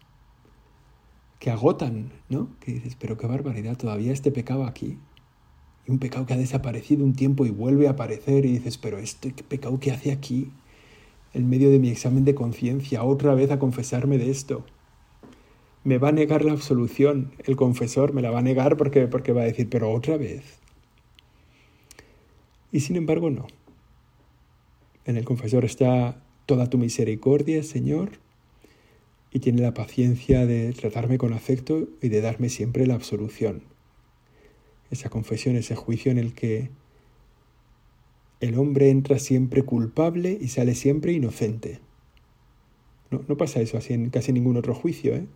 que 1.38 1.50
agotan, 1.50 2.12
¿no? 2.28 2.48
Que 2.60 2.72
dices, 2.72 2.96
pero 2.98 3.16
qué 3.16 3.26
barbaridad, 3.26 3.76
todavía 3.76 4.12
este 4.12 4.30
pecado 4.30 4.64
aquí. 4.64 4.98
Y 5.86 5.90
un 5.90 5.98
pecado 5.98 6.26
que 6.26 6.34
ha 6.34 6.38
desaparecido 6.38 7.04
un 7.04 7.14
tiempo 7.14 7.44
y 7.46 7.50
vuelve 7.50 7.88
a 7.88 7.92
aparecer 7.92 8.46
y 8.46 8.52
dices, 8.52 8.78
pero 8.78 8.98
este 8.98 9.32
pecado 9.48 9.80
que 9.80 9.90
hace 9.90 10.12
aquí 10.12 10.50
en 11.34 11.48
medio 11.48 11.70
de 11.70 11.78
mi 11.78 11.88
examen 11.88 12.24
de 12.24 12.34
conciencia, 12.34 13.04
otra 13.04 13.34
vez 13.34 13.50
a 13.50 13.58
confesarme 13.58 14.18
de 14.18 14.30
esto. 14.30 14.64
Me 15.84 15.98
va 15.98 16.08
a 16.08 16.12
negar 16.12 16.44
la 16.44 16.52
absolución, 16.52 17.32
el 17.44 17.56
confesor 17.56 18.12
me 18.12 18.22
la 18.22 18.30
va 18.30 18.40
a 18.40 18.42
negar 18.42 18.76
porque, 18.76 19.06
porque 19.08 19.32
va 19.32 19.42
a 19.42 19.46
decir, 19.46 19.68
pero 19.68 19.90
otra 19.90 20.16
vez. 20.16 20.42
Y 22.70 22.80
sin 22.80 22.96
embargo, 22.96 23.30
no. 23.30 23.46
En 25.04 25.16
el 25.16 25.24
confesor 25.24 25.64
está 25.64 26.22
toda 26.46 26.70
tu 26.70 26.78
misericordia, 26.78 27.62
Señor, 27.62 28.10
y 29.32 29.40
tiene 29.40 29.62
la 29.62 29.74
paciencia 29.74 30.46
de 30.46 30.72
tratarme 30.72 31.18
con 31.18 31.32
afecto 31.32 31.88
y 32.00 32.08
de 32.08 32.20
darme 32.20 32.50
siempre 32.50 32.86
la 32.86 32.94
absolución. 32.94 33.71
Esa 34.92 35.10
confesión, 35.10 35.56
ese 35.56 35.74
juicio 35.74 36.12
en 36.12 36.18
el 36.18 36.34
que 36.34 36.70
el 38.38 38.56
hombre 38.56 38.90
entra 38.90 39.18
siempre 39.18 39.64
culpable 39.64 40.38
y 40.40 40.48
sale 40.48 40.76
siempre 40.76 41.12
inocente. 41.12 41.80
No, 43.10 43.24
no 43.26 43.36
pasa 43.36 43.60
eso 43.60 43.76
así 43.76 43.92
en 43.92 44.10
casi 44.10 44.32
ningún 44.32 44.56
otro 44.56 44.74
juicio. 44.74 45.14
¿eh? 45.14 45.26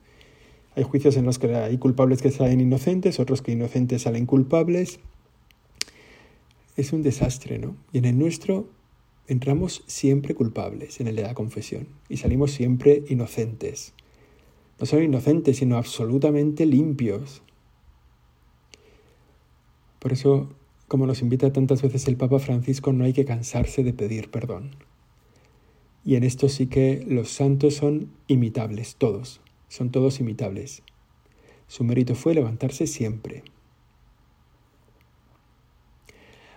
Hay 0.77 0.85
juicios 0.85 1.17
en 1.17 1.25
los 1.25 1.39
que 1.39 1.55
hay 1.55 1.79
culpables 1.79 2.21
que 2.21 2.31
salen 2.31 2.61
inocentes, 2.61 3.19
otros 3.19 3.43
que 3.43 3.53
inocentes 3.53 4.03
salen 4.03 4.27
culpables. 4.27 5.01
Es 6.77 6.93
un 6.93 7.03
desastre, 7.03 7.59
¿no? 7.59 7.77
Y 7.93 7.99
en 7.99 8.05
el 8.05 8.19
nuestro 8.19 8.69
entramos 9.27 9.83
siempre 9.87 10.35
culpables, 10.35 11.01
en 11.01 11.09
el 11.09 11.17
de 11.17 11.23
la 11.23 11.35
confesión, 11.35 11.89
y 12.09 12.19
salimos 12.19 12.53
siempre 12.53 13.05
inocentes. 13.09 13.95
No 14.79 14.87
solo 14.87 15.03
inocentes, 15.03 15.57
sino 15.57 15.79
absolutamente 15.79 16.67
limpios. 16.67 17.43
Por 20.07 20.13
eso 20.13 20.49
como 20.87 21.05
nos 21.05 21.21
invita 21.21 21.53
tantas 21.53 21.83
veces 21.83 22.07
el 22.07 22.17
Papa 22.17 22.39
Francisco, 22.39 22.93
no 22.93 23.03
hay 23.03 23.13
que 23.13 23.25
cansarse 23.25 23.83
de 23.83 23.93
pedir 23.93 24.31
perdón. 24.31 24.77
Y 26.05 26.15
en 26.15 26.23
esto 26.23 26.49
sí 26.49 26.69
que 26.69 27.05
los 27.09 27.29
santos 27.29 27.75
son 27.75 28.13
imitables, 28.29 28.95
todos, 28.95 29.41
son 29.67 29.91
todos 29.91 30.21
imitables. 30.21 30.85
Su 31.67 31.83
mérito 31.83 32.15
fue 32.15 32.35
levantarse 32.35 32.87
siempre. 32.87 33.43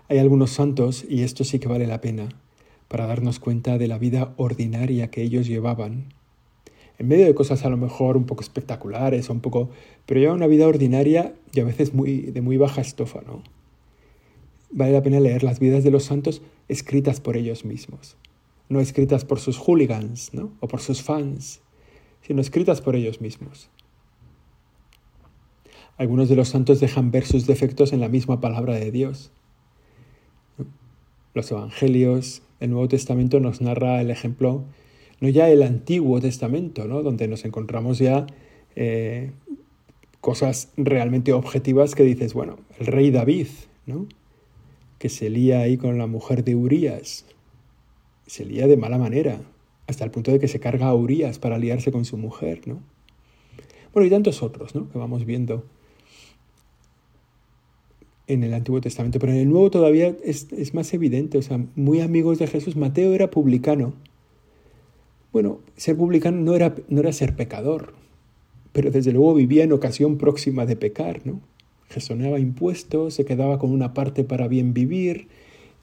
Hay 0.10 0.20
algunos 0.20 0.52
santos, 0.52 1.04
y 1.10 1.24
esto 1.24 1.44
sí 1.44 1.58
que 1.58 1.68
vale 1.68 1.88
la 1.88 2.02
pena, 2.02 2.30
para 2.88 3.08
darnos 3.08 3.40
cuenta 3.40 3.80
de 3.80 3.88
la 3.88 3.98
vida 3.98 4.36
ordinaria 4.38 5.10
que 5.10 5.24
ellos 5.24 5.48
llevaban, 5.48 6.14
en 7.00 7.08
medio 7.08 7.26
de 7.26 7.34
cosas 7.34 7.66
a 7.66 7.70
lo 7.70 7.78
mejor 7.78 8.18
un 8.18 8.26
poco 8.26 8.42
espectaculares 8.44 9.30
un 9.30 9.40
poco, 9.40 9.70
pero 10.06 10.20
llevan 10.20 10.38
una 10.38 10.48
vida 10.48 10.68
ordinaria 10.68 11.34
y 11.54 11.62
a 11.62 11.64
veces 11.64 11.94
muy, 11.94 12.22
de 12.22 12.42
muy 12.42 12.58
baja 12.58 12.82
estofa, 12.82 13.22
¿no? 13.26 13.42
vale 14.72 14.94
la 14.94 15.02
pena 15.02 15.20
leer 15.20 15.44
las 15.44 15.60
vidas 15.60 15.84
de 15.84 15.92
los 15.92 16.04
santos 16.04 16.42
escritas 16.68 17.20
por 17.20 17.38
ellos 17.38 17.66
mismos, 17.66 18.18
no 18.68 18.80
escritas 18.80 19.26
por 19.26 19.40
sus 19.40 19.58
hooligans 19.58 20.34
¿no? 20.34 20.52
o 20.60 20.68
por 20.68 20.82
sus 20.82 21.02
fans, 21.02 21.62
sino 22.22 22.42
escritas 22.42 22.82
por 22.82 22.96
ellos 22.96 23.22
mismos. 23.22 23.70
Algunos 25.98 26.30
de 26.30 26.36
los 26.36 26.50
santos 26.50 26.80
dejan 26.80 27.12
ver 27.12 27.26
sus 27.26 27.46
defectos 27.46 27.92
en 27.92 28.00
la 28.00 28.08
misma 28.08 28.40
palabra 28.40 28.76
de 28.76 28.92
Dios. 28.92 29.32
Los 31.34 31.52
evangelios, 31.52 32.42
el 32.60 32.70
Nuevo 32.70 32.88
Testamento 32.88 33.40
nos 33.40 33.60
narra 33.60 34.00
el 34.00 34.10
ejemplo, 34.10 34.64
no 35.22 35.30
ya 35.30 35.50
el 35.50 35.64
Antiguo 35.64 36.22
Testamento, 36.22 36.88
¿no? 36.88 37.04
donde 37.04 37.28
nos 37.28 37.46
encontramos 37.46 38.00
ya 38.00 38.28
eh, 38.76 39.32
cosas 40.22 40.72
realmente 40.78 41.34
objetivas 41.34 41.96
que 41.96 42.04
dices, 42.04 42.34
bueno, 42.34 42.58
el 42.80 42.88
rey 42.88 43.12
David, 43.12 43.48
¿no? 43.86 44.08
que 45.00 45.10
se 45.10 45.30
lía 45.30 45.62
ahí 45.62 45.78
con 45.78 45.98
la 45.98 46.08
mujer 46.08 46.44
de 46.44 46.56
Urias. 46.56 47.26
Se 48.28 48.46
lía 48.46 48.68
de 48.68 48.78
mala 48.78 48.98
manera, 48.98 49.42
hasta 49.88 50.06
el 50.06 50.12
punto 50.12 50.32
de 50.32 50.40
que 50.40 50.48
se 50.48 50.60
carga 50.60 50.88
a 50.88 50.94
Urias 50.94 51.40
para 51.40 51.58
liarse 51.58 51.92
con 51.92 52.06
su 52.06 52.18
mujer, 52.18 52.68
¿no? 52.68 52.80
Bueno, 53.94 54.06
y 54.06 54.10
tantos 54.12 54.44
otros, 54.44 54.76
¿no? 54.76 54.88
Que 54.90 55.00
vamos 55.00 55.26
viendo 55.26 55.66
en 58.28 58.44
el 58.44 58.54
Antiguo 58.54 58.82
Testamento, 58.82 59.18
pero 59.18 59.32
en 59.32 59.40
el 59.40 59.50
Nuevo 59.50 59.72
todavía 59.72 60.16
es, 60.24 60.52
es 60.52 60.76
más 60.76 60.94
evidente, 60.94 61.40
o 61.40 61.42
sea, 61.42 61.66
muy 61.76 62.02
amigos 62.02 62.38
de 62.38 62.46
Jesús. 62.46 62.76
Mateo 62.76 63.16
era 63.16 63.32
publicano. 63.32 63.94
Bueno, 65.32 65.60
ser 65.76 65.96
publicano 65.96 66.42
no 66.42 66.56
era, 66.56 66.76
no 66.88 67.02
era 67.02 67.14
ser 67.14 67.36
pecador, 67.36 67.94
pero 68.72 68.92
desde 68.92 69.12
luego 69.12 69.34
vivía 69.36 69.64
en 69.64 69.74
ocasión 69.74 70.18
próxima 70.18 70.66
de 70.66 70.76
pecar, 70.76 71.22
¿no? 71.26 71.42
gestionaba 71.90 72.40
impuestos, 72.40 73.16
se 73.16 73.26
quedaba 73.26 73.60
con 73.60 73.72
una 73.72 73.94
parte 73.94 74.24
para 74.24 74.48
bien 74.48 74.74
vivir, 74.74 75.28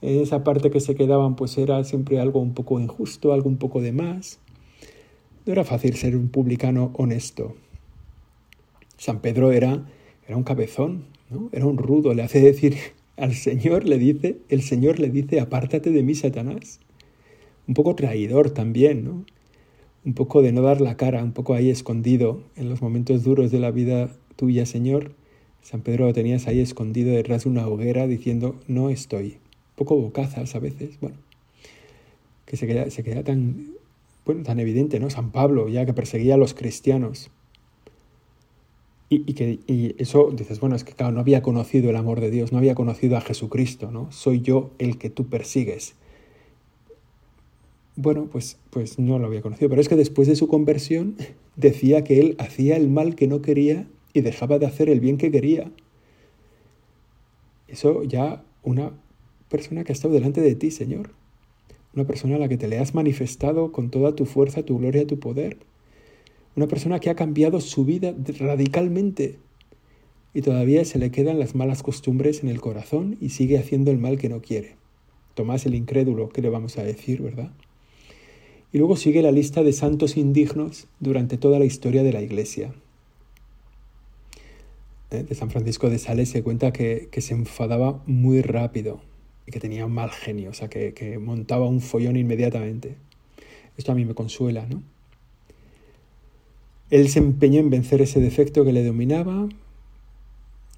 esa 0.02 0.44
parte 0.44 0.70
que 0.70 0.80
se 0.80 0.94
quedaban 0.94 1.36
pues 1.36 1.58
era 1.58 1.82
siempre 1.84 2.20
algo 2.20 2.40
un 2.40 2.54
poco 2.54 2.78
injusto, 2.80 3.32
algo 3.32 3.48
un 3.48 3.56
poco 3.56 3.80
de 3.80 3.92
más. 3.92 4.38
No 5.44 5.52
era 5.52 5.64
fácil 5.64 5.96
ser 5.96 6.16
un 6.16 6.28
publicano 6.28 6.90
honesto. 6.94 7.54
San 8.98 9.20
Pedro 9.20 9.52
era, 9.52 9.86
era 10.26 10.36
un 10.36 10.44
cabezón, 10.44 11.04
¿no? 11.30 11.48
era 11.52 11.66
un 11.66 11.78
rudo, 11.78 12.14
le 12.14 12.22
hace 12.22 12.40
decir 12.40 12.76
al 13.16 13.34
Señor, 13.34 13.84
le 13.84 13.98
dice, 13.98 14.38
el 14.48 14.62
Señor 14.62 14.98
le 14.98 15.10
dice, 15.10 15.40
apártate 15.40 15.90
de 15.90 16.02
mí, 16.02 16.14
Satanás. 16.14 16.80
Un 17.66 17.74
poco 17.74 17.96
traidor 17.96 18.50
también, 18.50 19.04
¿no? 19.04 19.24
Un 20.06 20.14
poco 20.14 20.40
de 20.40 20.52
no 20.52 20.62
dar 20.62 20.80
la 20.80 20.96
cara, 20.96 21.22
un 21.22 21.32
poco 21.32 21.52
ahí 21.52 21.68
escondido 21.68 22.40
en 22.56 22.70
los 22.70 22.80
momentos 22.80 23.24
duros 23.24 23.50
de 23.50 23.58
la 23.58 23.70
vida 23.70 24.08
tuya, 24.36 24.64
Señor 24.64 25.12
San 25.66 25.80
Pedro 25.80 26.06
lo 26.06 26.12
tenías 26.12 26.46
ahí 26.46 26.60
escondido 26.60 27.12
detrás 27.12 27.42
de 27.42 27.50
una 27.50 27.66
hoguera 27.66 28.06
diciendo, 28.06 28.54
no 28.68 28.88
estoy. 28.88 29.38
Poco 29.74 29.96
bocazas 29.96 30.54
a 30.54 30.60
veces, 30.60 31.00
bueno, 31.00 31.16
que 32.44 32.56
se 32.56 32.68
queda, 32.68 33.24
tan, 33.24 33.72
bueno, 34.24 34.44
tan 34.44 34.60
evidente, 34.60 35.00
¿no? 35.00 35.10
San 35.10 35.32
Pablo, 35.32 35.68
ya 35.68 35.84
que 35.84 35.92
perseguía 35.92 36.34
a 36.34 36.36
los 36.36 36.54
cristianos. 36.54 37.32
Y, 39.08 39.34
que, 39.34 39.58
y 39.66 39.96
eso 39.98 40.30
dices, 40.32 40.60
bueno, 40.60 40.76
es 40.76 40.84
que 40.84 40.92
claro, 40.92 41.12
no 41.12 41.18
había 41.18 41.42
conocido 41.42 41.90
el 41.90 41.96
amor 41.96 42.20
de 42.20 42.30
Dios, 42.30 42.52
no 42.52 42.58
había 42.58 42.76
conocido 42.76 43.16
a 43.16 43.20
Jesucristo, 43.20 43.90
¿no? 43.90 44.12
Soy 44.12 44.42
yo 44.42 44.70
el 44.78 44.98
que 44.98 45.10
tú 45.10 45.26
persigues. 45.26 45.96
Bueno, 47.96 48.28
pues, 48.30 48.58
pues 48.68 48.98
no 48.98 49.18
lo 49.18 49.26
había 49.26 49.40
conocido, 49.40 49.70
pero 49.70 49.80
es 49.80 49.88
que 49.88 49.96
después 49.96 50.28
de 50.28 50.36
su 50.36 50.48
conversión 50.48 51.16
decía 51.56 52.04
que 52.04 52.20
él 52.20 52.36
hacía 52.38 52.76
el 52.76 52.90
mal 52.90 53.14
que 53.14 53.26
no 53.26 53.40
quería 53.40 53.88
y 54.12 54.20
dejaba 54.20 54.58
de 54.58 54.66
hacer 54.66 54.90
el 54.90 55.00
bien 55.00 55.16
que 55.16 55.30
quería. 55.30 55.72
Eso 57.68 58.04
ya 58.04 58.44
una 58.62 58.92
persona 59.48 59.82
que 59.82 59.92
ha 59.92 59.94
estado 59.94 60.14
delante 60.14 60.42
de 60.42 60.54
ti, 60.54 60.70
Señor. 60.70 61.10
Una 61.94 62.06
persona 62.06 62.36
a 62.36 62.38
la 62.38 62.48
que 62.48 62.58
te 62.58 62.68
le 62.68 62.78
has 62.78 62.94
manifestado 62.94 63.72
con 63.72 63.90
toda 63.90 64.14
tu 64.14 64.26
fuerza, 64.26 64.62
tu 64.62 64.78
gloria, 64.78 65.06
tu 65.06 65.18
poder. 65.18 65.56
Una 66.54 66.66
persona 66.66 67.00
que 67.00 67.08
ha 67.08 67.16
cambiado 67.16 67.60
su 67.60 67.86
vida 67.86 68.14
radicalmente 68.38 69.38
y 70.34 70.42
todavía 70.42 70.84
se 70.84 70.98
le 70.98 71.10
quedan 71.10 71.38
las 71.38 71.54
malas 71.54 71.82
costumbres 71.82 72.42
en 72.42 72.50
el 72.50 72.60
corazón 72.60 73.16
y 73.22 73.30
sigue 73.30 73.58
haciendo 73.58 73.90
el 73.90 73.96
mal 73.96 74.18
que 74.18 74.28
no 74.28 74.42
quiere. 74.42 74.76
Tomás 75.34 75.64
el 75.64 75.74
incrédulo, 75.74 76.28
¿qué 76.28 76.42
le 76.42 76.50
vamos 76.50 76.76
a 76.76 76.82
decir, 76.82 77.22
verdad? 77.22 77.52
Y 78.72 78.78
luego 78.78 78.96
sigue 78.96 79.22
la 79.22 79.32
lista 79.32 79.62
de 79.62 79.72
santos 79.72 80.16
indignos 80.16 80.86
durante 81.00 81.38
toda 81.38 81.58
la 81.58 81.64
historia 81.64 82.02
de 82.02 82.12
la 82.12 82.22
Iglesia. 82.22 82.72
Eh, 85.10 85.22
de 85.22 85.34
San 85.34 85.50
Francisco 85.50 85.88
de 85.88 85.98
Sales 85.98 86.28
se 86.28 86.42
cuenta 86.42 86.72
que, 86.72 87.08
se 87.16 87.34
enfadaba 87.34 88.02
muy 88.06 88.42
rápido 88.42 89.00
y 89.46 89.52
que 89.52 89.60
tenía 89.60 89.86
un 89.86 89.92
mal 89.92 90.10
genio, 90.10 90.50
o 90.50 90.54
sea, 90.54 90.68
que, 90.68 90.94
que 90.94 91.18
montaba 91.18 91.68
un 91.68 91.80
follón 91.80 92.16
inmediatamente. 92.16 92.96
Esto 93.76 93.92
a 93.92 93.94
mí 93.94 94.04
me 94.04 94.14
consuela, 94.14 94.66
¿no? 94.66 94.82
Él 96.90 97.08
se 97.08 97.18
empeñó 97.18 97.60
en 97.60 97.70
vencer 97.70 98.00
ese 98.00 98.20
defecto 98.20 98.64
que 98.64 98.72
le 98.72 98.84
dominaba, 98.84 99.48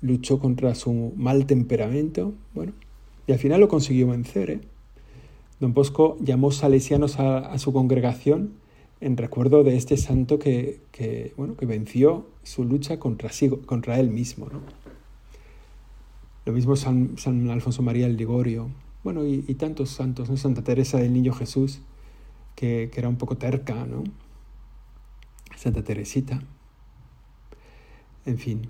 luchó 0.01 0.39
contra 0.39 0.75
su 0.75 1.13
mal 1.17 1.47
temperamento, 1.47 2.35
bueno, 2.55 2.73
y 3.27 3.33
al 3.33 3.39
final 3.39 3.61
lo 3.61 3.69
consiguió 3.69 4.09
vencer. 4.09 4.51
¿eh? 4.51 4.61
Don 5.61 5.75
Bosco 5.75 6.17
llamó 6.21 6.53
salesianos 6.53 7.19
a, 7.19 7.57
su 7.59 7.73
congregación 7.73 8.53
en 9.01 9.17
recuerdo 9.17 9.65
de 9.65 9.77
este 9.77 9.97
santo 9.97 10.39
que, 10.39 11.33
bueno, 11.37 11.57
que 11.57 11.67
venció 11.67 12.27
su 12.45 12.65
lucha 12.65 12.99
contra, 12.99 13.31
contra 13.67 13.99
él 13.99 14.11
mismo. 14.11 14.49
¿no? 14.53 14.61
Lo 16.45 16.53
mismo 16.53 16.77
San, 16.77 17.17
Alfonso 17.51 17.83
María 17.83 18.07
el 18.07 18.17
Ligorio, 18.17 18.69
bueno, 19.03 19.27
y, 19.27 19.43
tantos 19.55 19.91
santos, 19.91 20.29
¿no? 20.29 20.37
Santa 20.37 20.63
Teresa 20.63 20.99
del 20.99 21.13
Niño 21.13 21.33
Jesús, 21.33 21.81
que, 22.55 22.91
que, 22.93 23.01
era 23.01 23.09
un 23.09 23.17
poco 23.17 23.37
terca, 23.37 23.87
¿no? 23.87 24.05
Santa 25.57 25.83
Teresita. 25.83 26.43
En 28.27 28.39
fin, 28.39 28.69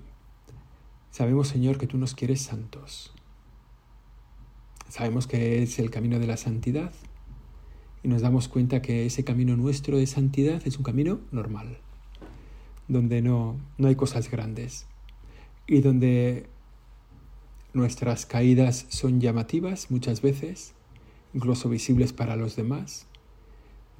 sabemos, 1.11 1.47
Señor, 1.47 1.77
que 1.77 1.87
tú 1.87 1.97
nos 1.97 2.15
quieres 2.15 2.41
santos. 2.41 3.13
Sabemos 4.89 5.27
que 5.27 5.61
es 5.61 5.77
el 5.79 5.91
camino 5.91 6.19
de 6.19 6.27
la 6.27 6.35
santidad 6.35 6.91
y 8.03 8.07
nos 8.07 8.21
damos 8.21 8.47
cuenta 8.47 8.81
que 8.81 9.05
ese 9.05 9.23
camino 9.23 9.55
nuestro 9.55 9.97
de 9.97 10.07
santidad 10.07 10.61
es 10.65 10.77
un 10.77 10.83
camino 10.83 11.19
normal, 11.31 11.77
donde 12.87 13.21
no, 13.21 13.55
no 13.77 13.87
hay 13.87 13.95
cosas 13.95 14.31
grandes 14.31 14.87
y 15.67 15.81
donde 15.81 16.47
nuestras 17.73 18.25
caídas 18.25 18.87
son 18.89 19.21
llamativas 19.21 19.91
muchas 19.91 20.23
veces, 20.23 20.73
incluso 21.35 21.69
visibles 21.69 22.11
para 22.11 22.35
los 22.35 22.55
demás, 22.55 23.05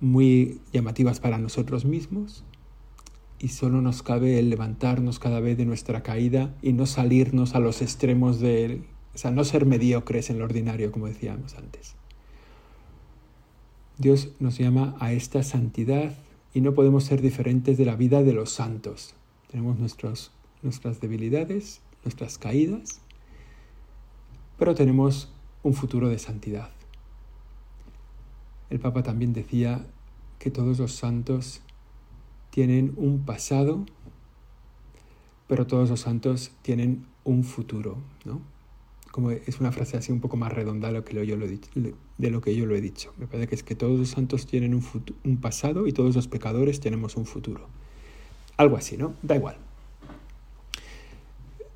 muy 0.02 0.60
llamativas 0.74 1.20
para 1.20 1.38
nosotros 1.38 1.86
mismos, 1.86 2.44
y 3.38 3.50
solo 3.50 3.82
nos 3.82 4.02
cabe 4.02 4.40
el 4.40 4.50
levantarnos 4.50 5.20
cada 5.20 5.40
vez 5.40 5.58
de 5.58 5.66
nuestra 5.66 6.02
caída 6.02 6.56
y 6.62 6.74
no 6.74 6.88
salirnos 6.88 7.54
a 7.54 7.60
los 7.60 7.82
extremos 7.82 8.40
de 8.40 8.82
o 9.14 9.18
sea, 9.18 9.32
no 9.32 9.44
ser 9.44 9.66
mediocres 9.66 10.30
en 10.30 10.40
lo 10.40 10.46
ordinario, 10.46 10.92
como 10.92 11.08
decíamos 11.08 11.56
antes. 11.56 11.96
Dios 13.98 14.30
nos 14.40 14.58
llama 14.58 14.96
a 15.00 15.12
esta 15.12 15.44
santidad 15.44 16.14
y 16.54 16.62
no 16.62 16.74
podemos 16.74 17.04
ser 17.04 17.22
diferentes 17.22 17.78
de 17.78 17.86
la 17.86 17.96
vida 17.96 18.24
de 18.24 18.34
los 18.34 18.52
santos. 18.52 19.14
Tenemos 19.52 19.78
nuestros, 19.78 20.32
nuestras 20.62 21.02
debilidades, 21.02 21.82
nuestras 22.04 22.38
caídas, 22.38 23.02
pero 24.58 24.76
tenemos 24.76 25.32
un 25.64 25.74
futuro 25.74 26.08
de 26.10 26.20
santidad. 26.20 26.70
El 28.70 28.80
Papa 28.80 29.04
también 29.04 29.34
decía 29.34 29.86
que 30.38 30.52
todos 30.52 30.80
los 30.80 30.94
santos 30.94 31.62
tienen 32.52 32.94
un 32.98 33.26
pasado, 33.26 33.86
pero 35.48 35.68
todos 35.68 35.90
los 35.90 36.02
santos 36.02 36.52
tienen 36.62 37.06
un 37.24 37.44
futuro, 37.44 37.98
¿no? 38.26 38.42
Es 39.32 39.60
una 39.60 39.72
frase 39.72 39.98
así 39.98 40.12
un 40.12 40.20
poco 40.20 40.38
más 40.38 40.52
redonda 40.52 40.88
de 40.88 40.94
lo 40.96 41.06
que 41.06 41.26
yo 41.26 41.36
lo 41.36 41.46
he 41.46 41.50
dicho, 41.50 41.70
de 41.76 42.30
lo 42.30 42.42
que 42.42 42.56
yo 42.56 42.66
lo 42.66 42.76
he 42.76 42.82
dicho. 42.82 43.14
Me 43.18 43.28
parece 43.28 43.48
que 43.48 43.56
es 43.56 43.64
que 43.64 43.76
todos 43.76 44.00
los 44.00 44.10
santos 44.10 44.46
tienen 44.46 44.74
un, 44.74 44.84
un 45.24 45.38
pasado 45.38 45.88
y 45.88 45.94
todos 45.94 46.16
los 46.16 46.28
pecadores 46.28 46.80
tenemos 46.80 47.16
un 47.18 47.26
futuro. 47.26 47.68
Algo 48.58 48.78
así, 48.78 48.98
¿no? 48.98 49.14
Da 49.22 49.36
igual. 49.36 49.58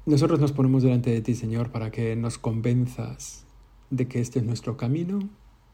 Nosotros 0.06 0.40
nos 0.40 0.52
ponemos 0.52 0.84
delante 0.84 1.12
de 1.12 1.22
ti, 1.22 1.36
Señor, 1.36 1.72
para 1.72 1.92
que 1.92 2.16
nos 2.16 2.38
convenzas 2.38 3.46
de 3.90 4.08
que 4.08 4.20
este 4.20 4.40
es 4.40 4.46
nuestro 4.46 4.76
camino, 4.76 5.20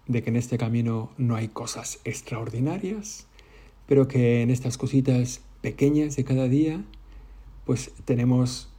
de 0.08 0.24
que 0.24 0.30
en 0.30 0.36
este 0.36 0.58
camino 0.58 1.12
no 1.18 1.36
hay 1.36 1.48
cosas 1.48 2.00
extraordinarias, 2.04 3.28
pero 3.88 4.08
que 4.08 4.42
en 4.42 4.50
estas 4.52 4.78
cositas 4.78 5.42
pequeñas 5.62 6.16
de 6.16 6.24
cada 6.24 6.48
día, 6.48 6.84
pues 7.66 7.92
tenemos 8.06 8.70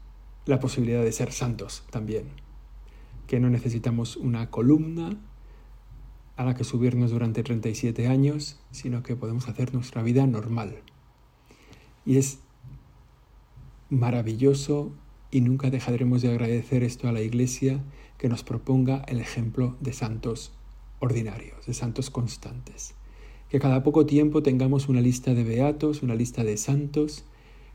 la 0.47 0.61
posibilidad 0.61 1.03
de 1.03 1.13
ser 1.13 1.33
santos 1.33 1.85
también 1.91 2.50
que 3.31 3.39
no 3.39 3.49
necesitamos 3.49 4.17
una 4.17 4.51
columna 4.51 5.17
a 6.37 6.45
la 6.45 6.57
que 6.57 6.65
subirnos 6.65 7.13
durante 7.13 7.45
37 7.45 8.09
años, 8.09 8.59
sino 8.73 9.05
que 9.05 9.15
podemos 9.15 9.47
hacer 9.47 9.73
nuestra 9.73 10.03
vida 10.03 10.27
normal. 10.27 10.79
Y 12.05 12.17
es 12.17 12.41
maravilloso 13.89 14.91
y 15.31 15.43
nunca 15.43 15.71
dejaremos 15.71 16.23
de 16.23 16.31
agradecer 16.31 16.83
esto 16.83 17.07
a 17.07 17.13
la 17.13 17.21
Iglesia 17.21 17.79
que 18.19 18.29
nos 18.29 18.43
proponga 18.43 19.05
el 19.07 19.21
ejemplo 19.21 19.77
de 19.79 19.93
santos 19.93 20.51
ordinarios, 20.99 21.67
de 21.67 21.75
santos 21.75 22.11
constantes. 22.11 22.95
Que 23.49 23.61
cada 23.61 23.85
poco 23.85 24.07
tiempo 24.07 24.43
tengamos 24.43 24.89
una 24.89 25.01
lista 25.01 25.35
de 25.35 25.45
beatos, 25.45 26.03
una 26.03 26.17
lista 26.17 26.43
de 26.43 26.57
santos, 26.57 27.25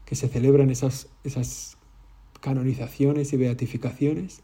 que 0.03 0.15
se 0.15 0.27
celebran 0.27 0.69
esas, 0.69 1.07
esas 1.23 1.77
canonizaciones 2.41 3.31
y 3.31 3.37
beatificaciones 3.37 4.41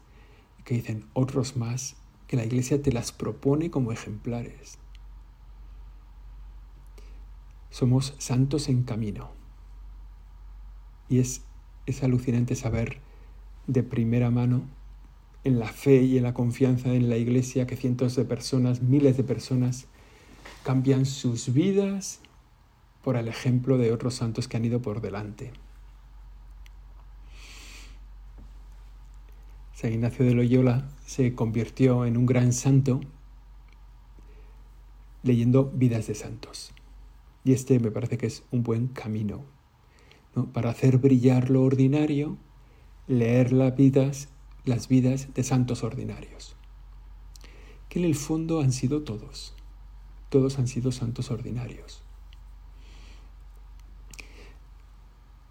que 0.64 0.74
dicen 0.74 1.06
otros 1.12 1.56
más, 1.56 1.96
que 2.26 2.36
la 2.36 2.44
iglesia 2.44 2.80
te 2.80 2.92
las 2.92 3.12
propone 3.12 3.70
como 3.70 3.92
ejemplares. 3.92 4.78
Somos 7.70 8.14
santos 8.18 8.68
en 8.68 8.82
camino. 8.82 9.30
Y 11.08 11.18
es, 11.18 11.42
es 11.86 12.02
alucinante 12.02 12.54
saber 12.54 13.00
de 13.66 13.82
primera 13.82 14.30
mano, 14.30 14.62
en 15.44 15.58
la 15.58 15.68
fe 15.68 16.02
y 16.02 16.18
en 16.18 16.22
la 16.22 16.34
confianza 16.34 16.94
en 16.94 17.08
la 17.08 17.16
iglesia, 17.16 17.66
que 17.66 17.76
cientos 17.76 18.14
de 18.14 18.24
personas, 18.24 18.80
miles 18.80 19.16
de 19.16 19.24
personas, 19.24 19.86
cambian 20.62 21.04
sus 21.04 21.52
vidas 21.52 22.20
por 23.02 23.16
el 23.16 23.28
ejemplo 23.28 23.78
de 23.78 23.92
otros 23.92 24.14
santos 24.14 24.48
que 24.48 24.56
han 24.56 24.64
ido 24.64 24.80
por 24.80 25.00
delante. 25.00 25.52
San 29.82 29.92
Ignacio 29.92 30.24
de 30.24 30.34
Loyola 30.34 30.88
se 31.04 31.34
convirtió 31.34 32.06
en 32.06 32.16
un 32.16 32.24
gran 32.24 32.52
santo 32.52 33.00
leyendo 35.24 35.72
vidas 35.74 36.06
de 36.06 36.14
santos. 36.14 36.70
Y 37.42 37.52
este 37.52 37.80
me 37.80 37.90
parece 37.90 38.16
que 38.16 38.26
es 38.26 38.44
un 38.52 38.62
buen 38.62 38.86
camino. 38.86 39.42
Para 40.52 40.70
hacer 40.70 40.98
brillar 40.98 41.50
lo 41.50 41.64
ordinario, 41.64 42.38
leer 43.08 43.52
las 43.52 43.74
vidas, 43.74 44.28
las 44.64 44.86
vidas 44.86 45.34
de 45.34 45.42
santos 45.42 45.82
ordinarios. 45.82 46.54
Que 47.88 47.98
en 47.98 48.04
el 48.04 48.14
fondo 48.14 48.60
han 48.60 48.70
sido 48.70 49.02
todos. 49.02 49.52
Todos 50.28 50.60
han 50.60 50.68
sido 50.68 50.92
santos 50.92 51.32
ordinarios. 51.32 52.04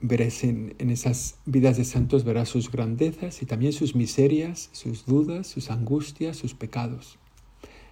Verás 0.02 0.44
en, 0.44 0.76
esas 0.80 1.38
vidas 1.46 1.78
de 1.78 1.86
santos, 1.86 2.24
verás 2.24 2.50
sus 2.50 2.72
grandezas 2.72 3.42
y 3.42 3.46
también 3.46 3.72
sus 3.72 3.96
miserias, 3.96 4.70
sus 4.72 5.06
dudas, 5.06 5.48
sus 5.48 5.70
angustias, 5.70 6.38
sus 6.38 6.56
pecados. 6.56 7.20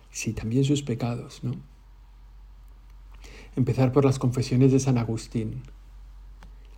Sí, 0.09 0.33
también 0.33 0.63
sus 0.63 0.81
pecados, 0.81 1.43
¿no? 1.43 1.51
Empezar 3.55 3.91
por 3.91 4.05
las 4.05 4.17
confesiones 4.17 4.71
de 4.71 4.79
San 4.79 4.97
Agustín. 4.97 5.61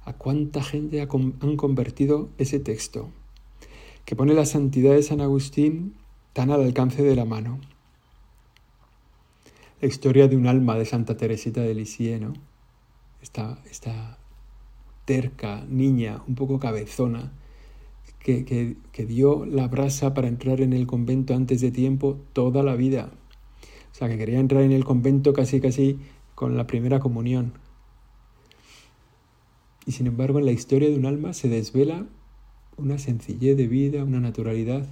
¿A 0.04 0.14
cuánta 0.14 0.64
gente 0.64 1.02
han 1.02 1.56
convertido 1.56 2.30
ese 2.38 2.60
texto? 2.60 3.10
Que 4.04 4.16
pone 4.16 4.34
la 4.34 4.46
santidad 4.46 4.94
de 4.94 5.04
San 5.04 5.22
Agustín 5.22 5.96
tan 6.34 6.52
al 6.52 6.64
alcance 6.64 7.04
de 7.04 7.16
la 7.16 7.26
mano. 7.26 7.60
La 9.80 9.88
historia 9.88 10.28
de 10.28 10.36
un 10.36 10.48
alma 10.48 10.76
de 10.76 10.86
Santa 10.86 11.18
Teresita 11.18 11.62
de 11.62 11.74
Lisieux, 11.74 12.22
¿no? 12.22 12.34
Esta, 13.22 14.18
terca, 15.06 15.66
niña, 15.70 16.22
un 16.28 16.36
poco 16.36 16.60
cabezona, 16.60 17.32
que, 18.20 18.46
que, 18.46 19.06
dio 19.06 19.46
la 19.46 19.68
brasa 19.68 20.14
para 20.14 20.28
entrar 20.28 20.62
en 20.62 20.74
el 20.74 20.86
convento 20.86 21.34
antes 21.34 21.60
de 21.60 21.72
tiempo 21.72 22.20
toda 22.34 22.62
la 22.62 22.76
vida. 22.76 23.12
O 23.92 23.96
sea, 23.96 24.10
que 24.10 24.18
quería 24.18 24.40
entrar 24.40 24.62
en 24.62 24.72
el 24.72 24.86
convento 24.86 25.34
casi 25.34 25.60
casi 25.60 26.00
con 26.36 26.56
la 26.56 26.68
primera 26.68 27.00
comunión. 27.00 27.54
Y 29.88 29.94
sin 29.94 30.06
embargo, 30.06 30.38
en 30.38 30.46
la 30.46 30.52
historia 30.52 30.90
de 30.90 30.96
un 30.96 31.08
alma 31.08 31.34
se 31.34 31.50
desvela 31.50 32.06
una 32.78 33.00
sencillez 33.00 33.58
de 33.58 33.68
vida, 33.68 34.04
una 34.04 34.20
naturalidad. 34.20 34.88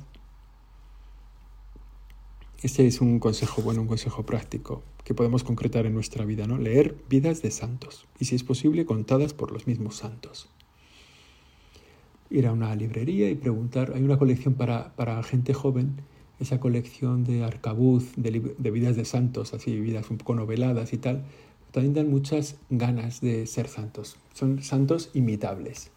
Este 2.64 2.88
es 2.88 3.00
un 3.00 3.20
consejo 3.20 3.62
bueno, 3.62 3.82
un 3.82 3.88
consejo 3.88 4.26
práctico 4.26 4.84
que 5.10 5.16
podemos 5.16 5.44
concretar 5.44 5.88
en 5.88 5.96
nuestra 5.96 6.24
vida, 6.24 6.46
¿no? 6.46 6.60
Leer 6.60 6.96
vidas 7.10 7.42
de 7.42 7.50
santos 7.50 8.06
y 8.20 8.26
si 8.26 8.36
es 8.36 8.44
posible 8.44 8.86
contadas 8.86 9.34
por 9.34 9.52
los 9.52 9.66
mismos 9.66 9.96
santos. 9.96 10.50
Ir 12.30 12.46
a 12.46 12.52
una 12.52 12.76
librería 12.76 13.28
y 13.28 13.34
preguntar, 13.34 13.94
hay 13.96 14.04
una 14.04 14.20
colección 14.20 14.54
para, 14.54 14.96
para 14.96 15.24
gente 15.24 15.56
joven, 15.56 15.96
esa 16.40 16.60
colección 16.60 17.24
de 17.24 17.44
arcabuz, 17.44 18.12
de, 18.18 18.54
de 18.56 18.70
vidas 18.70 18.96
de 18.96 19.04
santos, 19.04 19.56
así, 19.56 19.80
vidas 19.80 20.12
un 20.12 20.20
poco 20.20 20.36
noveladas 20.36 20.94
y 20.94 21.00
tal, 21.00 21.24
también 21.72 21.96
dan 21.96 22.12
muchas 22.12 22.58
ganas 22.70 23.20
de 23.20 23.48
ser 23.48 23.68
santos. 23.68 24.16
Son 24.36 24.62
santos 24.62 25.10
imitables. 25.16 25.90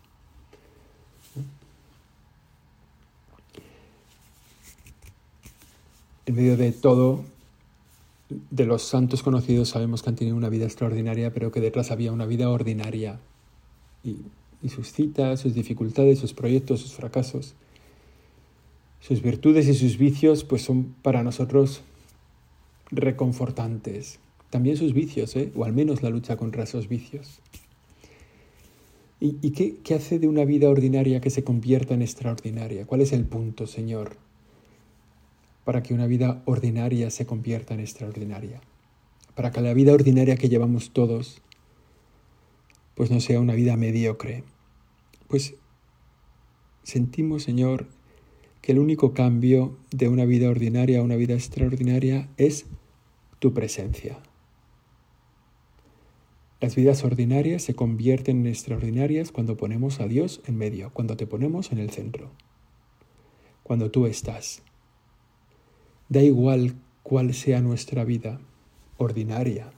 En 6.24 6.34
medio 6.34 6.56
de 6.56 6.72
todo, 6.72 7.26
de 8.50 8.66
los 8.66 8.82
santos 8.82 9.22
conocidos 9.22 9.70
sabemos 9.70 10.02
que 10.02 10.10
han 10.10 10.16
tenido 10.16 10.36
una 10.36 10.48
vida 10.48 10.64
extraordinaria, 10.64 11.32
pero 11.32 11.50
que 11.50 11.60
detrás 11.60 11.90
había 11.90 12.12
una 12.12 12.26
vida 12.26 12.50
ordinaria. 12.50 13.20
Y, 14.04 14.16
sus 14.68 14.92
citas, 14.92 15.40
sus 15.40 15.54
dificultades, 15.54 16.20
sus 16.20 16.34
proyectos, 16.34 16.80
sus 16.80 16.92
fracasos, 16.92 17.54
sus 19.00 19.20
virtudes 19.20 19.66
y 19.66 19.74
sus 19.74 19.98
vicios, 19.98 20.44
pues 20.44 20.62
son 20.62 20.94
para 21.02 21.24
nosotros 21.24 21.82
reconfortantes. 22.90 24.20
También 24.50 24.76
sus 24.76 24.92
vicios, 24.92 25.34
¿eh? 25.34 25.50
o 25.56 25.64
al 25.64 25.72
menos 25.72 26.02
la 26.02 26.10
lucha 26.10 26.36
contra 26.36 26.62
esos 26.62 26.88
vicios. 26.88 27.40
¿Y, 29.18 29.50
qué 29.50 29.94
hace 29.94 30.18
de 30.18 30.28
una 30.28 30.44
vida 30.44 30.68
ordinaria 30.68 31.20
que 31.20 31.30
se 31.30 31.44
convierta 31.44 31.94
en 31.94 32.02
extraordinaria? 32.02 32.86
¿Cuál 32.86 33.00
es 33.02 33.12
el 33.12 33.24
punto, 33.24 33.66
Señor? 33.66 34.16
Para 35.64 35.82
que 35.82 35.94
una 35.94 36.06
vida 36.06 36.42
ordinaria 36.44 37.10
se 37.10 37.26
convierta 37.26 37.74
en 37.74 37.80
extraordinaria, 37.80 38.60
para 39.34 39.50
que 39.50 39.60
la 39.60 39.74
vida 39.74 39.92
ordinaria 39.92 40.36
que 40.36 40.48
llevamos 40.48 40.92
todos 40.92 41.42
pues 42.94 43.10
no 43.10 43.20
sea 43.20 43.40
una 43.40 43.54
vida 43.54 43.76
mediocre. 43.76 44.44
Pues 45.28 45.54
sentimos, 46.82 47.42
Señor, 47.42 47.86
que 48.60 48.72
el 48.72 48.78
único 48.78 49.12
cambio 49.14 49.76
de 49.90 50.08
una 50.08 50.24
vida 50.24 50.48
ordinaria 50.48 51.00
a 51.00 51.02
una 51.02 51.16
vida 51.16 51.34
extraordinaria 51.34 52.28
es 52.36 52.66
tu 53.38 53.52
presencia. 53.54 54.18
Las 56.60 56.76
vidas 56.76 57.02
ordinarias 57.02 57.62
se 57.62 57.74
convierten 57.74 58.40
en 58.40 58.46
extraordinarias 58.46 59.32
cuando 59.32 59.56
ponemos 59.56 59.98
a 59.98 60.06
Dios 60.06 60.40
en 60.46 60.56
medio, 60.56 60.92
cuando 60.92 61.16
te 61.16 61.26
ponemos 61.26 61.72
en 61.72 61.78
el 61.78 61.90
centro, 61.90 62.30
cuando 63.64 63.90
tú 63.90 64.06
estás. 64.06 64.62
Da 66.12 66.22
igual 66.22 66.74
cuál 67.02 67.32
sea 67.32 67.62
nuestra 67.62 68.04
vida 68.04 68.38
ordinaria. 68.98 69.72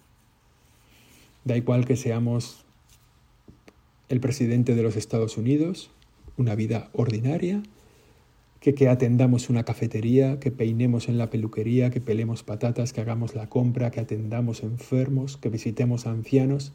Da 1.45 1.57
igual 1.57 1.85
que 1.85 1.95
seamos 1.95 2.65
el 4.09 4.19
presidente 4.19 4.75
de 4.75 4.83
los 4.83 4.97
Estados 4.97 5.39
Unidos, 5.39 5.93
una 6.37 6.57
vida 6.57 6.91
ordinaria, 6.93 7.63
que, 8.59 8.75
que 8.75 8.89
atendamos 8.89 9.49
una 9.49 9.63
cafetería, 9.63 10.41
que 10.41 10.51
peinemos 10.51 11.09
en 11.09 11.19
la 11.19 11.31
peluquería, 11.31 11.91
que 11.91 12.01
pelemos 12.01 12.43
patatas, 12.43 12.93
que 12.93 13.01
hagamos 13.01 13.37
la 13.37 13.49
compra, 13.49 13.93
que 13.93 14.01
atendamos 14.01 14.65
enfermos, 14.65 15.37
que 15.37 15.51
visitemos 15.51 16.05
ancianos. 16.05 16.73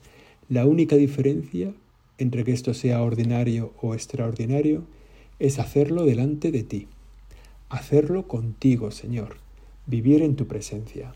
La 0.47 0.65
única 0.65 0.95
diferencia 0.95 1.73
entre 2.17 2.45
que 2.45 2.53
esto 2.53 2.73
sea 2.73 3.03
ordinario 3.03 3.73
o 3.81 3.93
extraordinario 3.93 4.85
es 5.37 5.59
hacerlo 5.59 6.05
delante 6.05 6.49
de 6.49 6.63
ti, 6.63 6.87
hacerlo 7.67 8.25
contigo, 8.25 8.91
Señor 8.91 9.48
vivir 9.89 10.21
en 10.21 10.36
tu 10.36 10.47
presencia. 10.47 11.15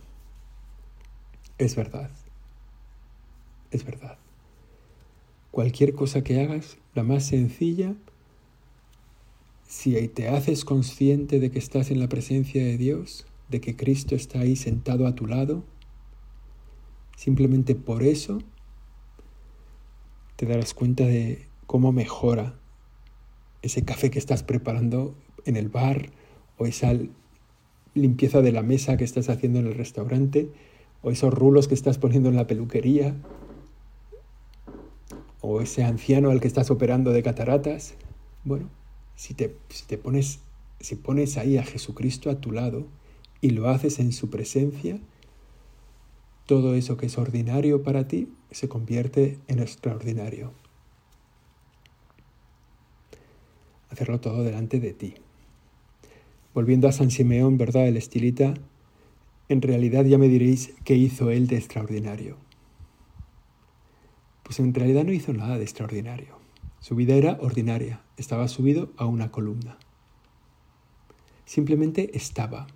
Es 1.59 1.75
verdad, 1.75 2.09
es 3.69 3.85
verdad. 3.85 4.17
Cualquier 5.51 5.93
cosa 5.93 6.23
que 6.23 6.41
hagas, 6.41 6.77
la 6.95 7.03
más 7.03 7.23
sencilla, 7.23 7.93
si 9.67 10.07
te 10.07 10.27
haces 10.27 10.65
consciente 10.65 11.39
de 11.39 11.51
que 11.51 11.59
estás 11.59 11.91
en 11.91 11.99
la 11.99 12.09
presencia 12.09 12.63
de 12.63 12.77
Dios, 12.77 13.27
de 13.49 13.61
que 13.61 13.75
Cristo 13.75 14.15
está 14.15 14.39
ahí 14.39 14.55
sentado 14.55 15.05
a 15.05 15.13
tu 15.13 15.27
lado, 15.27 15.63
simplemente 17.15 17.75
por 17.75 18.01
eso 18.01 18.39
te 20.35 20.47
darás 20.47 20.73
cuenta 20.73 21.05
de 21.05 21.45
cómo 21.67 21.91
mejora 21.91 22.55
ese 23.61 23.85
café 23.85 24.09
que 24.09 24.17
estás 24.17 24.41
preparando 24.41 25.15
en 25.45 25.57
el 25.57 25.69
bar 25.69 26.09
o 26.57 26.65
esa 26.65 26.91
limpieza 27.93 28.41
de 28.41 28.51
la 28.51 28.63
mesa 28.63 28.97
que 28.97 29.03
estás 29.03 29.29
haciendo 29.29 29.59
en 29.59 29.67
el 29.67 29.75
restaurante, 29.75 30.49
o 31.01 31.11
esos 31.11 31.33
rulos 31.33 31.67
que 31.67 31.73
estás 31.73 31.97
poniendo 31.97 32.29
en 32.29 32.35
la 32.35 32.47
peluquería, 32.47 33.15
o 35.41 35.61
ese 35.61 35.83
anciano 35.83 36.29
al 36.29 36.39
que 36.39 36.47
estás 36.47 36.71
operando 36.71 37.11
de 37.11 37.21
cataratas. 37.21 37.95
Bueno, 38.45 38.69
si 39.15 39.33
te, 39.33 39.55
si 39.69 39.85
te 39.85 39.97
pones, 39.97 40.39
si 40.79 40.95
pones 40.95 41.37
ahí 41.37 41.57
a 41.57 41.63
Jesucristo 41.63 42.29
a 42.29 42.39
tu 42.39 42.51
lado 42.51 42.85
y 43.41 43.49
lo 43.49 43.69
haces 43.69 43.99
en 43.99 44.13
su 44.13 44.29
presencia, 44.29 44.99
todo 46.45 46.75
eso 46.75 46.97
que 46.97 47.07
es 47.07 47.17
ordinario 47.17 47.83
para 47.83 48.07
ti 48.07 48.29
se 48.51 48.69
convierte 48.69 49.39
en 49.47 49.59
extraordinario. 49.59 50.51
Hacerlo 53.89 54.19
todo 54.19 54.43
delante 54.43 54.79
de 54.79 54.93
ti. 54.93 55.15
Volviendo 56.53 56.87
a 56.87 56.91
San 56.91 57.09
Simeón, 57.09 57.57
¿verdad? 57.57 57.87
El 57.87 57.97
estilita, 57.97 58.53
en 59.49 59.61
realidad 59.61 60.05
ya 60.05 60.17
me 60.17 60.27
diréis 60.27 60.73
qué 60.83 60.95
hizo 60.95 61.31
él 61.31 61.47
de 61.47 61.57
extraordinario. 61.57 62.37
Pues 64.43 64.59
en 64.59 64.73
realidad 64.73 65.03
no 65.03 65.13
hizo 65.13 65.33
nada 65.33 65.57
de 65.57 65.63
extraordinario. 65.63 66.37
Su 66.79 66.95
vida 66.95 67.15
era 67.15 67.37
ordinaria, 67.39 68.01
estaba 68.17 68.47
subido 68.47 68.91
a 68.97 69.05
una 69.05 69.31
columna. 69.31 69.77
Simplemente 71.45 72.15
estaba. 72.15 72.67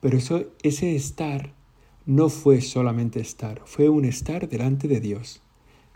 Pero 0.00 0.16
eso, 0.16 0.44
ese 0.62 0.94
estar 0.94 1.52
no 2.06 2.30
fue 2.30 2.60
solamente 2.60 3.20
estar, 3.20 3.60
fue 3.66 3.88
un 3.88 4.04
estar 4.04 4.48
delante 4.48 4.88
de 4.88 5.00
Dios. 5.00 5.42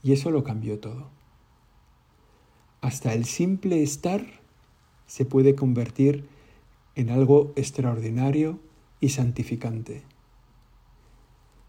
Y 0.02 0.12
eso 0.12 0.30
lo 0.30 0.44
cambió 0.44 0.78
todo. 0.80 1.08
Hasta 2.80 3.14
el 3.14 3.24
simple 3.24 3.82
estar 3.82 4.26
se 5.06 5.24
puede 5.24 5.54
convertir 5.54 6.26
en 6.94 7.10
algo 7.10 7.52
extraordinario 7.56 8.60
y 9.00 9.10
santificante. 9.10 10.02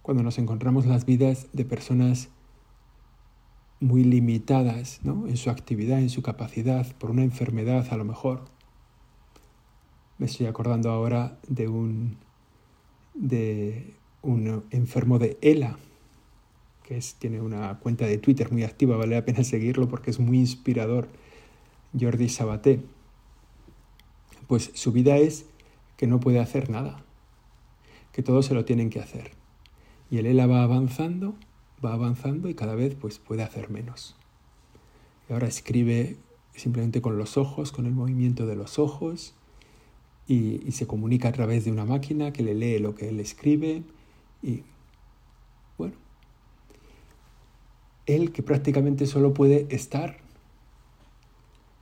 Cuando 0.02 0.24
nos 0.24 0.38
encontramos 0.38 0.86
las 0.86 1.06
vidas 1.06 1.48
de 1.54 1.66
personas 1.66 2.30
muy 3.80 4.04
limitadas 4.04 5.02
en 5.04 5.36
su 5.36 5.50
actividad, 5.50 6.00
en 6.00 6.10
su 6.10 6.22
capacidad, 6.22 6.88
por 6.98 7.12
una 7.12 7.24
enfermedad 7.24 7.88
a 7.92 7.98
lo 7.98 8.06
mejor. 8.06 8.46
Me 10.18 10.26
estoy 10.26 10.46
acordando 10.46 10.90
ahora 10.90 11.38
de 11.48 11.68
un, 11.68 12.18
de 13.14 13.94
un 14.22 14.64
enfermo 14.72 15.20
de 15.20 15.38
ELA, 15.42 15.78
que 16.84 16.98
es, 16.98 17.16
tiene 17.16 17.42
una 17.42 17.80
cuenta 17.80 18.06
de 18.06 18.18
Twitter 18.18 18.52
muy 18.52 18.64
activa, 18.64 18.96
vale 18.96 19.16
la 19.16 19.26
pena 19.26 19.44
seguirlo 19.44 19.90
porque 19.90 20.12
es 20.12 20.20
muy 20.20 20.38
inspirador, 20.38 21.10
Jordi 22.00 22.30
Sabaté 22.30 22.82
pues 24.48 24.72
su 24.74 24.92
vida 24.92 25.18
es 25.18 25.46
que 25.98 26.08
no 26.08 26.20
puede 26.20 26.40
hacer 26.40 26.70
nada, 26.70 27.04
que 28.12 28.24
todo 28.24 28.42
se 28.42 28.54
lo 28.54 28.66
tienen 28.66 28.90
que 28.90 29.00
hacer. 29.00 29.32
Y 30.10 30.18
el 30.18 30.26
ELA 30.26 30.48
va 30.48 30.64
avanzando, 30.64 31.36
va 31.84 31.94
avanzando 31.94 32.50
y 32.50 32.54
cada 32.54 32.76
vez 32.76 32.96
pues 32.96 33.20
puede 33.20 33.44
hacer 33.44 33.70
menos. 33.70 34.16
Y 35.30 35.34
ahora 35.34 35.48
escribe 35.48 36.18
simplemente 36.54 37.02
con 37.02 37.18
los 37.18 37.38
ojos, 37.38 37.72
con 37.72 37.86
el 37.86 37.94
movimiento 37.94 38.46
de 38.46 38.56
los 38.56 38.80
ojos, 38.80 39.34
y, 40.26 40.66
y, 40.66 40.72
se 40.72 40.88
comunica 40.88 41.28
a 41.28 41.32
través 41.34 41.66
de 41.66 41.72
una 41.72 41.84
máquina 41.84 42.32
que 42.32 42.44
le 42.44 42.54
lee 42.54 42.80
lo 42.80 42.96
que 42.96 43.10
él 43.10 43.20
escribe. 43.20 43.84
Y 44.42 44.64
bueno, 45.78 45.96
él 48.06 48.32
que 48.32 48.42
prácticamente 48.42 49.06
solo 49.06 49.34
puede 49.34 49.68
estar, 49.70 50.18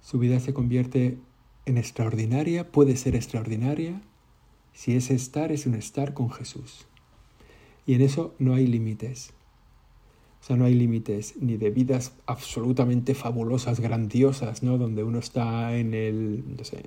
su 0.02 0.18
vida 0.18 0.40
se 0.40 0.54
convierte 0.54 1.20
en 1.66 1.78
extraordinaria 1.78 2.72
puede 2.72 2.96
ser 2.96 3.16
extraordinaria 3.16 4.02
si 4.74 4.96
ese 4.96 5.14
estar 5.14 5.52
es 5.52 5.66
un 5.66 5.76
estar 5.76 6.14
con 6.14 6.32
Jesús. 6.32 6.88
Y 7.86 7.96
en 7.96 8.02
eso 8.02 8.34
no 8.40 8.54
hay 8.54 8.68
límites. 8.68 9.34
O 10.42 10.44
sea, 10.44 10.56
no 10.56 10.66
hay 10.66 10.74
límites 10.74 11.36
ni 11.40 11.58
de 11.58 11.70
vidas 11.70 12.14
absolutamente 12.26 13.14
fabulosas, 13.14 13.80
grandiosas, 13.80 14.64
¿no? 14.64 14.78
Donde 14.78 15.04
uno 15.04 15.20
está 15.20 15.76
en 15.78 15.94
el, 15.94 16.44
no 16.58 16.64
sé, 16.64 16.84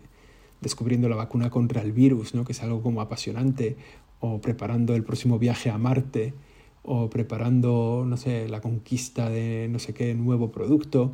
descubriendo 0.61 1.09
la 1.09 1.17
vacuna 1.17 1.51
contra 1.51 1.81
el 1.83 1.93
virus, 1.93 2.35
¿no? 2.35 2.45
Que 2.45 2.53
es 2.53 2.63
algo 2.63 2.83
como 2.83 3.01
apasionante, 3.01 3.77
o 4.19 4.41
preparando 4.41 4.95
el 4.97 5.05
próximo 5.05 5.39
viaje 5.39 5.71
a 5.71 5.79
Marte, 5.79 6.35
o 6.83 7.11
preparando, 7.11 8.05
no 8.07 8.17
sé, 8.17 8.49
la 8.49 8.61
conquista 8.61 9.31
de 9.31 9.69
no 9.71 9.79
sé 9.79 9.95
qué 9.95 10.15
nuevo 10.15 10.51
producto, 10.51 11.13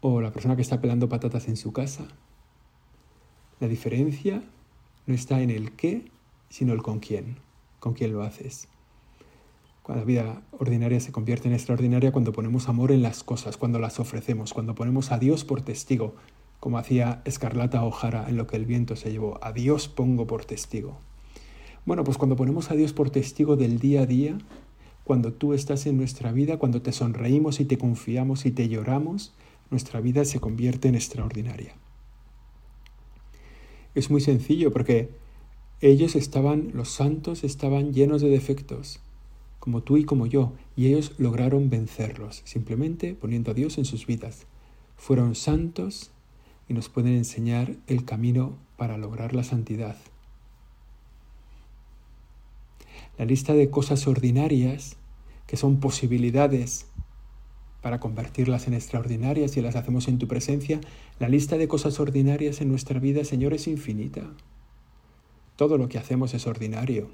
o 0.00 0.20
la 0.20 0.32
persona 0.32 0.56
que 0.56 0.62
está 0.62 0.80
pelando 0.80 1.08
patatas 1.08 1.48
en 1.48 1.56
su 1.56 1.72
casa. 1.72 2.08
La 3.62 3.68
diferencia 3.68 4.42
no 5.06 5.14
está 5.14 5.40
en 5.40 5.48
el 5.48 5.70
qué, 5.70 6.10
sino 6.48 6.72
el 6.72 6.82
con 6.82 6.98
quién, 6.98 7.36
con 7.78 7.94
quién 7.94 8.12
lo 8.12 8.24
haces. 8.24 8.66
La 9.86 10.02
vida 10.02 10.42
ordinaria 10.50 10.98
se 10.98 11.12
convierte 11.12 11.46
en 11.46 11.54
extraordinaria 11.54 12.10
cuando 12.10 12.32
ponemos 12.32 12.68
amor 12.68 12.90
en 12.90 13.02
las 13.02 13.22
cosas, 13.22 13.56
cuando 13.56 13.78
las 13.78 14.00
ofrecemos, 14.00 14.52
cuando 14.52 14.74
ponemos 14.74 15.12
a 15.12 15.18
Dios 15.20 15.44
por 15.44 15.62
testigo, 15.62 16.16
como 16.58 16.76
hacía 16.76 17.22
Escarlata 17.24 17.84
O'Hara 17.84 18.28
en 18.28 18.36
lo 18.36 18.48
que 18.48 18.56
el 18.56 18.66
viento 18.66 18.96
se 18.96 19.12
llevó. 19.12 19.38
A 19.42 19.52
Dios 19.52 19.86
pongo 19.86 20.26
por 20.26 20.44
testigo. 20.44 20.98
Bueno, 21.86 22.02
pues 22.02 22.18
cuando 22.18 22.34
ponemos 22.34 22.72
a 22.72 22.74
Dios 22.74 22.92
por 22.92 23.10
testigo 23.10 23.54
del 23.54 23.78
día 23.78 24.00
a 24.00 24.06
día, 24.06 24.38
cuando 25.04 25.34
tú 25.34 25.54
estás 25.54 25.86
en 25.86 25.98
nuestra 25.98 26.32
vida, 26.32 26.56
cuando 26.56 26.82
te 26.82 26.90
sonreímos 26.90 27.60
y 27.60 27.64
te 27.64 27.78
confiamos 27.78 28.44
y 28.44 28.50
te 28.50 28.68
lloramos, 28.68 29.36
nuestra 29.70 30.00
vida 30.00 30.24
se 30.24 30.40
convierte 30.40 30.88
en 30.88 30.96
extraordinaria. 30.96 31.76
Es 33.94 34.10
muy 34.10 34.20
sencillo 34.20 34.72
porque 34.72 35.10
ellos 35.80 36.16
estaban, 36.16 36.70
los 36.74 36.90
santos 36.90 37.44
estaban 37.44 37.92
llenos 37.92 38.22
de 38.22 38.28
defectos 38.28 39.00
como 39.62 39.84
tú 39.84 39.96
y 39.96 40.02
como 40.02 40.26
yo, 40.26 40.54
y 40.74 40.88
ellos 40.88 41.12
lograron 41.18 41.70
vencerlos, 41.70 42.42
simplemente 42.44 43.14
poniendo 43.14 43.52
a 43.52 43.54
Dios 43.54 43.78
en 43.78 43.84
sus 43.84 44.06
vidas. 44.06 44.48
Fueron 44.96 45.36
santos 45.36 46.10
y 46.68 46.74
nos 46.74 46.88
pueden 46.88 47.14
enseñar 47.14 47.76
el 47.86 48.04
camino 48.04 48.58
para 48.76 48.98
lograr 48.98 49.36
la 49.36 49.44
santidad. 49.44 49.96
La 53.18 53.24
lista 53.24 53.54
de 53.54 53.70
cosas 53.70 54.08
ordinarias, 54.08 54.96
que 55.46 55.56
son 55.56 55.78
posibilidades 55.78 56.86
para 57.82 57.98
convertirlas 58.00 58.68
en 58.68 58.74
extraordinarias 58.74 59.56
y 59.56 59.60
las 59.60 59.76
hacemos 59.76 60.06
en 60.08 60.18
tu 60.18 60.28
presencia, 60.28 60.80
la 61.18 61.28
lista 61.28 61.58
de 61.58 61.68
cosas 61.68 61.98
ordinarias 62.00 62.60
en 62.60 62.68
nuestra 62.68 63.00
vida, 63.00 63.24
Señor, 63.24 63.52
es 63.52 63.66
infinita. 63.66 64.30
Todo 65.56 65.76
lo 65.76 65.88
que 65.88 65.98
hacemos 65.98 66.32
es 66.32 66.46
ordinario. 66.46 67.10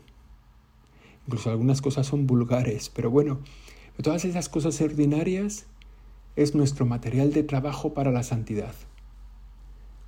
Incluso 1.27 1.51
algunas 1.51 1.81
cosas 1.81 2.07
son 2.07 2.27
vulgares, 2.27 2.91
pero 2.91 3.11
bueno, 3.11 3.41
todas 4.03 4.25
esas 4.27 4.49
cosas 4.49 4.81
ordinarias 4.81 5.67
es 6.37 6.55
nuestro 6.55 6.87
material 6.87 7.33
de 7.33 7.43
trabajo 7.43 7.95
para 7.95 8.13
la 8.13 8.23
santidad. 8.23 8.75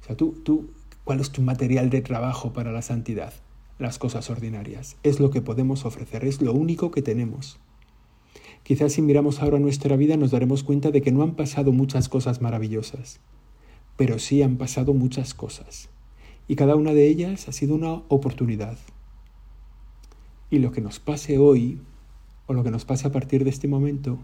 O 0.03 0.07
sea, 0.07 0.17
tú, 0.17 0.41
tú, 0.45 0.71
¿cuál 1.05 1.21
es 1.21 1.31
tu 1.31 1.43
material 1.43 1.91
de 1.91 2.03
trabajo 2.03 2.53
para 2.53 2.71
la 2.71 2.83
santidad? 2.83 3.33
Las 3.79 3.99
cosas 3.99 4.29
ordinarias. 4.29 4.97
Es 5.03 5.21
lo 5.21 5.31
que 5.31 5.41
podemos 5.41 5.87
ofrecer, 5.87 6.25
es 6.25 6.43
lo 6.43 6.53
único 6.53 6.91
que 6.91 7.03
tenemos. 7.03 7.59
Quizás 8.63 8.93
si 8.93 9.03
miramos 9.03 9.43
ahora 9.43 9.59
nuestra 9.59 9.97
vida 9.97 10.17
nos 10.17 10.31
daremos 10.31 10.63
cuenta 10.63 10.91
de 10.91 11.03
que 11.03 11.13
no 11.13 11.23
han 11.23 11.35
pasado 11.35 11.73
muchas 11.73 12.09
cosas 12.09 12.41
maravillosas, 12.41 13.21
pero 13.97 14.19
sí 14.19 14.43
han 14.43 14.57
pasado 14.57 14.95
muchas 14.95 15.35
cosas. 15.35 15.89
Y 16.49 16.57
cada 16.57 16.77
una 16.77 16.93
de 16.93 17.07
ellas 17.07 17.49
ha 17.49 17.53
sido 17.53 17.75
una 17.75 18.03
oportunidad, 18.09 18.77
y 20.51 20.59
lo 20.59 20.73
que 20.73 20.81
nos 20.81 20.99
pase 20.99 21.39
hoy, 21.39 21.81
o 22.47 22.55
lo 22.55 22.65
que 22.65 22.73
nos 22.73 22.85
pase 22.85 23.07
a 23.07 23.13
partir 23.13 23.45
de 23.45 23.51
este 23.51 23.69
momento, 23.69 24.19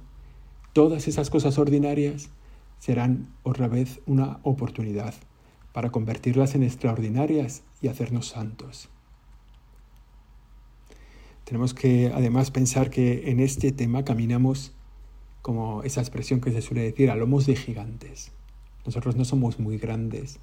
todas 0.73 1.07
esas 1.07 1.31
cosas 1.31 1.57
ordinarias 1.59 2.31
serán 2.79 3.29
otra 3.45 3.69
vez 3.69 4.01
una 4.07 4.41
oportunidad 4.43 5.15
para 5.73 5.91
convertirlas 5.91 6.55
en 6.55 6.65
extraordinarias 6.65 7.63
y 7.81 7.89
hacernos 7.89 8.29
santos. 8.29 8.89
Tenemos 11.47 11.75
que 11.75 12.11
además 12.13 12.51
pensar 12.51 12.91
que 12.91 13.31
en 13.31 13.39
este 13.39 13.71
tema 13.71 14.05
caminamos 14.05 14.73
como 15.43 15.85
esa 15.85 16.01
expresión 16.01 16.41
que 16.41 16.51
se 16.51 16.61
suele 16.61 16.83
decir, 16.83 17.09
a 17.09 17.15
lomos 17.15 17.47
de 17.47 17.55
gigantes. 17.55 18.33
Nosotros 18.85 19.15
no 19.15 19.25
somos 19.25 19.61
muy 19.61 19.79
grandes, 19.79 20.41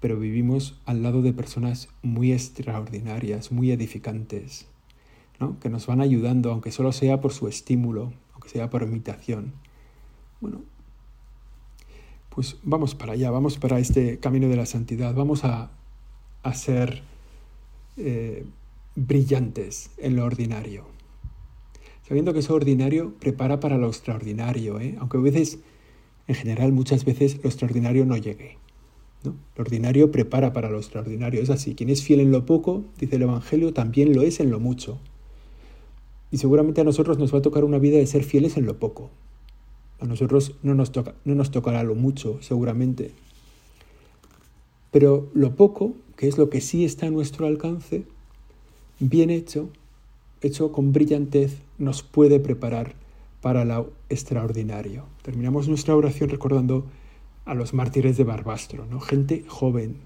pero 0.00 0.18
vivimos 0.18 0.78
al 0.84 1.02
lado 1.02 1.22
de 1.22 1.32
personas 1.32 1.88
muy 2.02 2.30
extraordinarias, 2.30 3.52
muy 3.52 3.70
edificantes, 3.70 4.66
que 5.62 5.70
nos 5.70 5.86
van 5.86 6.02
ayudando, 6.02 6.52
aunque 6.52 6.72
solo 6.72 6.92
sea 6.92 7.22
por 7.22 7.32
su 7.32 7.48
estímulo, 7.48 8.12
aunque 8.34 8.50
sea 8.50 8.68
por 8.68 8.82
imitación. 8.82 9.54
Bueno, 10.42 10.60
pues 12.28 12.58
vamos 12.64 12.94
para 12.94 13.14
allá, 13.14 13.30
vamos 13.30 13.56
para 13.56 13.78
este 13.78 14.18
camino 14.18 14.48
de 14.48 14.56
la 14.56 14.66
santidad, 14.66 15.14
vamos 15.14 15.44
a, 15.44 15.70
a 16.42 16.52
ser 16.52 17.02
eh, 17.96 18.44
brillantes 18.96 19.90
en 19.98 20.16
lo 20.16 20.24
ordinario. 20.24 20.84
Sabiendo 22.06 22.32
que 22.32 22.40
eso 22.40 22.54
ordinario 22.54 23.14
prepara 23.18 23.60
para 23.60 23.78
lo 23.78 23.88
extraordinario, 23.88 24.78
¿eh? 24.78 24.96
aunque 24.98 25.16
a 25.16 25.20
veces, 25.20 25.58
en 26.28 26.34
general, 26.34 26.72
muchas 26.72 27.04
veces 27.04 27.38
lo 27.42 27.48
extraordinario 27.48 28.04
no 28.04 28.16
llegue. 28.16 28.58
¿no? 29.24 29.34
Lo 29.56 29.62
ordinario 29.62 30.12
prepara 30.12 30.52
para 30.52 30.68
lo 30.68 30.78
extraordinario. 30.78 31.40
Es 31.40 31.50
así, 31.50 31.74
quien 31.74 31.88
es 31.88 32.02
fiel 32.02 32.20
en 32.20 32.30
lo 32.30 32.44
poco, 32.44 32.84
dice 32.98 33.16
el 33.16 33.22
Evangelio, 33.22 33.72
también 33.72 34.14
lo 34.14 34.22
es 34.22 34.38
en 34.40 34.50
lo 34.50 34.60
mucho. 34.60 34.98
Y 36.30 36.38
seguramente 36.38 36.82
a 36.82 36.84
nosotros 36.84 37.18
nos 37.18 37.32
va 37.32 37.38
a 37.38 37.42
tocar 37.42 37.64
una 37.64 37.78
vida 37.78 37.96
de 37.96 38.06
ser 38.06 38.22
fieles 38.22 38.56
en 38.56 38.66
lo 38.66 38.78
poco. 38.78 39.10
A 40.00 40.06
nosotros 40.06 40.56
no 40.62 40.74
nos, 40.74 40.92
toca, 40.92 41.14
no 41.24 41.34
nos 41.34 41.50
tocará 41.50 41.82
lo 41.84 41.94
mucho, 41.94 42.38
seguramente. 42.42 43.12
Pero 44.90 45.30
lo 45.32 45.56
poco, 45.56 45.94
que 46.16 46.28
es 46.28 46.36
lo 46.36 46.50
que 46.50 46.60
sí 46.60 46.84
está 46.84 47.06
a 47.06 47.10
nuestro 47.10 47.46
alcance, 47.46 48.04
bien 49.00 49.30
hecho, 49.30 49.70
hecho 50.40 50.72
con 50.72 50.92
brillantez, 50.92 51.58
nos 51.78 52.02
puede 52.02 52.40
preparar 52.40 52.94
para 53.40 53.64
lo 53.64 53.92
extraordinario. 54.08 55.06
Terminamos 55.22 55.68
nuestra 55.68 55.96
oración 55.96 56.30
recordando 56.30 56.86
a 57.44 57.54
los 57.54 57.74
mártires 57.74 58.16
de 58.16 58.24
Barbastro, 58.24 58.86
¿no? 58.86 59.00
gente 59.00 59.44
joven, 59.46 59.96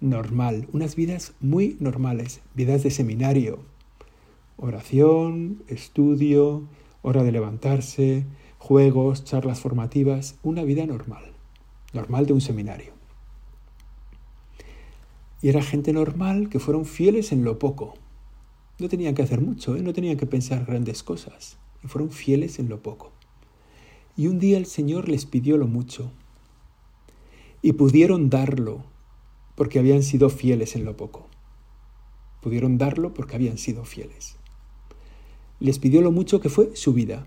normal, 0.00 0.68
unas 0.72 0.96
vidas 0.96 1.34
muy 1.40 1.76
normales, 1.80 2.40
vidas 2.54 2.82
de 2.82 2.90
seminario, 2.90 3.60
Oración, 4.58 5.62
estudio, 5.68 6.62
hora 7.02 7.22
de 7.22 7.30
levantarse, 7.30 8.24
juegos, 8.56 9.22
charlas 9.22 9.60
formativas, 9.60 10.38
una 10.42 10.62
vida 10.64 10.86
normal, 10.86 11.24
normal 11.92 12.24
de 12.24 12.32
un 12.32 12.40
seminario. 12.40 12.92
Y 15.42 15.50
era 15.50 15.60
gente 15.60 15.92
normal 15.92 16.48
que 16.48 16.58
fueron 16.58 16.86
fieles 16.86 17.32
en 17.32 17.44
lo 17.44 17.58
poco. 17.58 17.94
No 18.78 18.88
tenían 18.88 19.14
que 19.14 19.22
hacer 19.22 19.40
mucho, 19.40 19.76
¿eh? 19.76 19.82
no 19.82 19.92
tenían 19.92 20.16
que 20.16 20.26
pensar 20.26 20.64
grandes 20.64 21.02
cosas, 21.02 21.56
y 21.82 21.88
fueron 21.88 22.10
fieles 22.10 22.58
en 22.58 22.68
lo 22.68 22.82
poco. 22.82 23.12
Y 24.16 24.26
un 24.28 24.38
día 24.38 24.58
el 24.58 24.66
Señor 24.66 25.08
les 25.08 25.26
pidió 25.26 25.56
lo 25.56 25.66
mucho, 25.66 26.10
y 27.62 27.72
pudieron 27.72 28.30
darlo 28.30 28.84
porque 29.54 29.78
habían 29.78 30.02
sido 30.02 30.28
fieles 30.28 30.76
en 30.76 30.84
lo 30.84 30.96
poco. 30.96 31.28
Pudieron 32.42 32.78
darlo 32.78 33.14
porque 33.14 33.34
habían 33.34 33.58
sido 33.58 33.84
fieles 33.84 34.36
les 35.60 35.78
pidió 35.78 36.02
lo 36.02 36.12
mucho 36.12 36.40
que 36.40 36.48
fue 36.48 36.74
su 36.76 36.92
vida. 36.92 37.26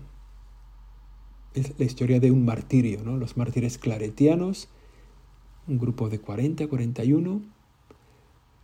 Es 1.54 1.78
la 1.78 1.84
historia 1.84 2.20
de 2.20 2.30
un 2.30 2.44
martirio, 2.44 3.02
¿no? 3.04 3.16
Los 3.16 3.36
mártires 3.36 3.78
claretianos, 3.78 4.68
un 5.66 5.78
grupo 5.78 6.08
de 6.08 6.20
40, 6.20 6.68
41, 6.68 7.42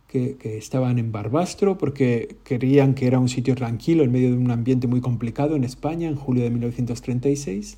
que, 0.07 0.37
estaban 0.57 0.99
en 0.99 1.11
Barbastro 1.11 1.77
porque 1.77 2.37
querían 2.43 2.95
que 2.95 3.07
era 3.07 3.19
un 3.19 3.29
sitio 3.29 3.55
tranquilo 3.55 4.03
en 4.03 4.11
medio 4.11 4.31
de 4.31 4.37
un 4.37 4.51
ambiente 4.51 4.87
muy 4.87 5.01
complicado 5.01 5.55
en 5.55 5.63
España 5.63 6.07
en 6.07 6.15
julio 6.15 6.43
de 6.43 6.49
1936. 6.49 7.77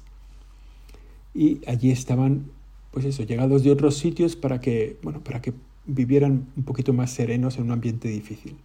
Y 1.33 1.61
allí 1.67 1.91
estaban, 1.91 2.51
pues 2.91 3.05
eso, 3.05 3.23
llegados 3.23 3.63
de 3.63 3.71
otros 3.71 3.97
sitios 3.97 4.35
para 4.35 4.61
que, 4.61 4.97
bueno, 5.01 5.23
para 5.23 5.41
que 5.41 5.53
vivieran 5.85 6.47
un 6.55 6.63
poquito 6.63 6.93
más 6.93 7.11
serenos 7.11 7.57
en 7.57 7.63
un 7.63 7.71
ambiente 7.71 8.07
difícil. 8.07 8.55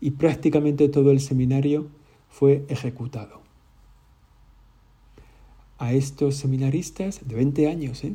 Y 0.00 0.12
prácticamente 0.12 0.88
todo 0.88 1.10
el 1.10 1.20
seminario 1.20 1.88
fue 2.28 2.64
ejecutado. 2.68 3.40
A 5.78 5.92
estos 5.92 6.36
seminaristas 6.36 7.26
de 7.26 7.34
20 7.34 7.68
años, 7.68 8.04
¿eh? 8.04 8.14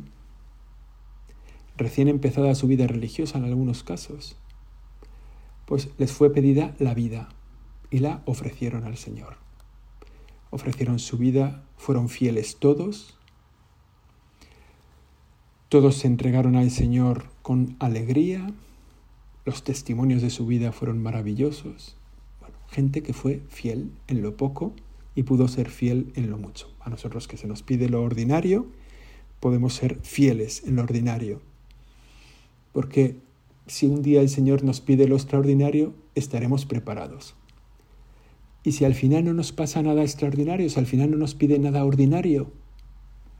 recién 1.76 2.08
empezada 2.08 2.54
su 2.54 2.66
vida 2.66 2.86
religiosa 2.86 3.38
en 3.38 3.44
algunos 3.44 3.82
casos, 3.82 4.36
pues 5.66 5.88
les 5.98 6.12
fue 6.12 6.32
pedida 6.32 6.74
la 6.78 6.94
vida 6.94 7.28
y 7.90 7.98
la 7.98 8.22
ofrecieron 8.26 8.84
al 8.84 8.96
Señor. 8.96 9.36
Ofrecieron 10.50 10.98
su 10.98 11.18
vida, 11.18 11.64
fueron 11.76 12.08
fieles 12.08 12.56
todos, 12.56 13.16
todos 15.68 15.96
se 15.96 16.06
entregaron 16.06 16.56
al 16.56 16.70
Señor 16.70 17.26
con 17.42 17.76
alegría, 17.80 18.46
los 19.44 19.64
testimonios 19.64 20.22
de 20.22 20.30
su 20.30 20.46
vida 20.46 20.72
fueron 20.72 21.02
maravillosos 21.02 21.96
gente 22.74 23.04
que 23.04 23.12
fue 23.12 23.40
fiel 23.48 23.92
en 24.08 24.20
lo 24.20 24.36
poco 24.36 24.72
y 25.14 25.22
pudo 25.22 25.46
ser 25.46 25.70
fiel 25.70 26.10
en 26.16 26.28
lo 26.28 26.38
mucho. 26.38 26.68
A 26.80 26.90
nosotros 26.90 27.28
que 27.28 27.36
se 27.36 27.46
nos 27.46 27.62
pide 27.62 27.88
lo 27.88 28.02
ordinario, 28.02 28.66
podemos 29.38 29.74
ser 29.74 30.00
fieles 30.02 30.64
en 30.66 30.76
lo 30.76 30.82
ordinario. 30.82 31.40
Porque 32.72 33.16
si 33.66 33.86
un 33.86 34.02
día 34.02 34.20
el 34.20 34.28
Señor 34.28 34.62
nos 34.62 34.80
pide 34.80 35.08
lo 35.08 35.16
extraordinario, 35.16 35.94
estaremos 36.14 36.66
preparados. 36.66 37.34
Y 38.62 38.72
si 38.72 38.84
al 38.84 38.94
final 38.94 39.24
no 39.24 39.34
nos 39.34 39.52
pasa 39.52 39.82
nada 39.82 40.02
extraordinario, 40.02 40.68
si 40.68 40.78
al 40.78 40.86
final 40.86 41.10
no 41.10 41.16
nos 41.16 41.34
pide 41.34 41.58
nada 41.58 41.84
ordinario, 41.84 42.50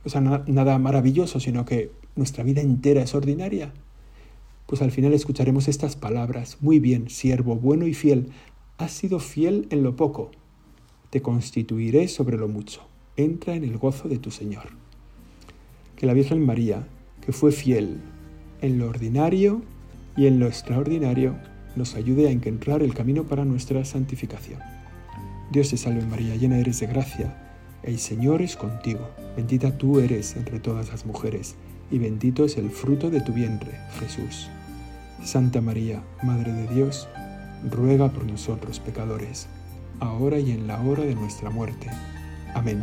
o 0.05 0.09
sea, 0.09 0.21
nada 0.21 0.79
maravilloso, 0.79 1.41
sino 1.41 1.65
que 1.65 1.91
nuestra 2.15 2.45
vida 2.45 2.61
entera 2.61 3.03
es 3.03 3.15
ordinaria, 3.15 3.73
pues 4.67 4.83
al 4.83 4.91
final 4.91 5.13
escucharemos 5.13 5.69
estas 5.69 5.97
palabras, 5.97 6.59
muy 6.61 6.79
bien, 6.79 7.09
siervo 7.09 7.57
bueno 7.57 7.87
y 7.87 7.95
fiel, 7.95 8.29
has 8.79 8.93
sido 8.93 9.19
fiel 9.19 9.67
en 9.71 9.83
lo 9.83 9.97
poco, 9.97 10.31
te 11.11 11.23
constituiré 11.23 12.09
sobre 12.09 12.37
lo 12.37 12.49
mucho, 12.49 12.83
entra 13.17 13.55
en 13.55 13.65
el 13.65 13.79
gozo 13.79 14.09
de 14.09 14.19
tu 14.19 14.31
Señor. 14.31 14.71
Que 15.97 16.07
la 16.07 16.15
Virgen 16.15 16.45
María, 16.45 16.87
que 17.25 17.33
fue 17.33 17.53
fiel 17.53 18.01
en 18.61 18.79
lo 18.79 18.89
ordinario 18.89 19.63
y 20.16 20.27
en 20.27 20.38
lo 20.38 20.46
extraordinario, 20.46 21.37
nos 21.77 21.94
ayude 21.94 22.29
a 22.29 22.31
encontrar 22.31 22.83
el 22.83 22.94
camino 22.94 23.24
para 23.24 23.44
nuestra 23.44 23.85
santificación. 23.85 24.61
Dios 25.50 25.70
te 25.70 25.77
salve 25.77 26.05
María, 26.07 26.37
llena 26.37 26.59
eres 26.59 26.81
de 26.81 26.87
gracia, 26.87 27.35
el 27.83 27.98
Señor 27.98 28.40
es 28.40 28.57
contigo, 28.57 29.11
bendita 29.37 29.77
tú 29.77 30.00
eres 30.00 30.37
entre 30.37 30.59
todas 30.59 30.88
las 30.88 31.05
mujeres, 31.05 31.55
y 31.90 31.98
bendito 31.98 32.44
es 32.44 32.57
el 32.57 32.70
fruto 32.70 33.11
de 33.11 33.20
tu 33.20 33.33
vientre, 33.33 33.72
Jesús. 34.00 34.48
Santa 35.22 35.61
María, 35.61 36.03
Madre 36.22 36.53
de 36.53 36.66
Dios, 36.74 37.09
ruega 37.70 38.11
por 38.11 38.24
nosotros 38.24 38.81
pecadores, 38.81 39.48
ahora 40.00 40.38
y 40.38 40.53
en 40.53 40.66
la 40.66 40.81
hora 40.81 41.05
de 41.05 41.14
nuestra 41.14 41.50
muerte. 41.50 41.88
Amén. 42.55 42.83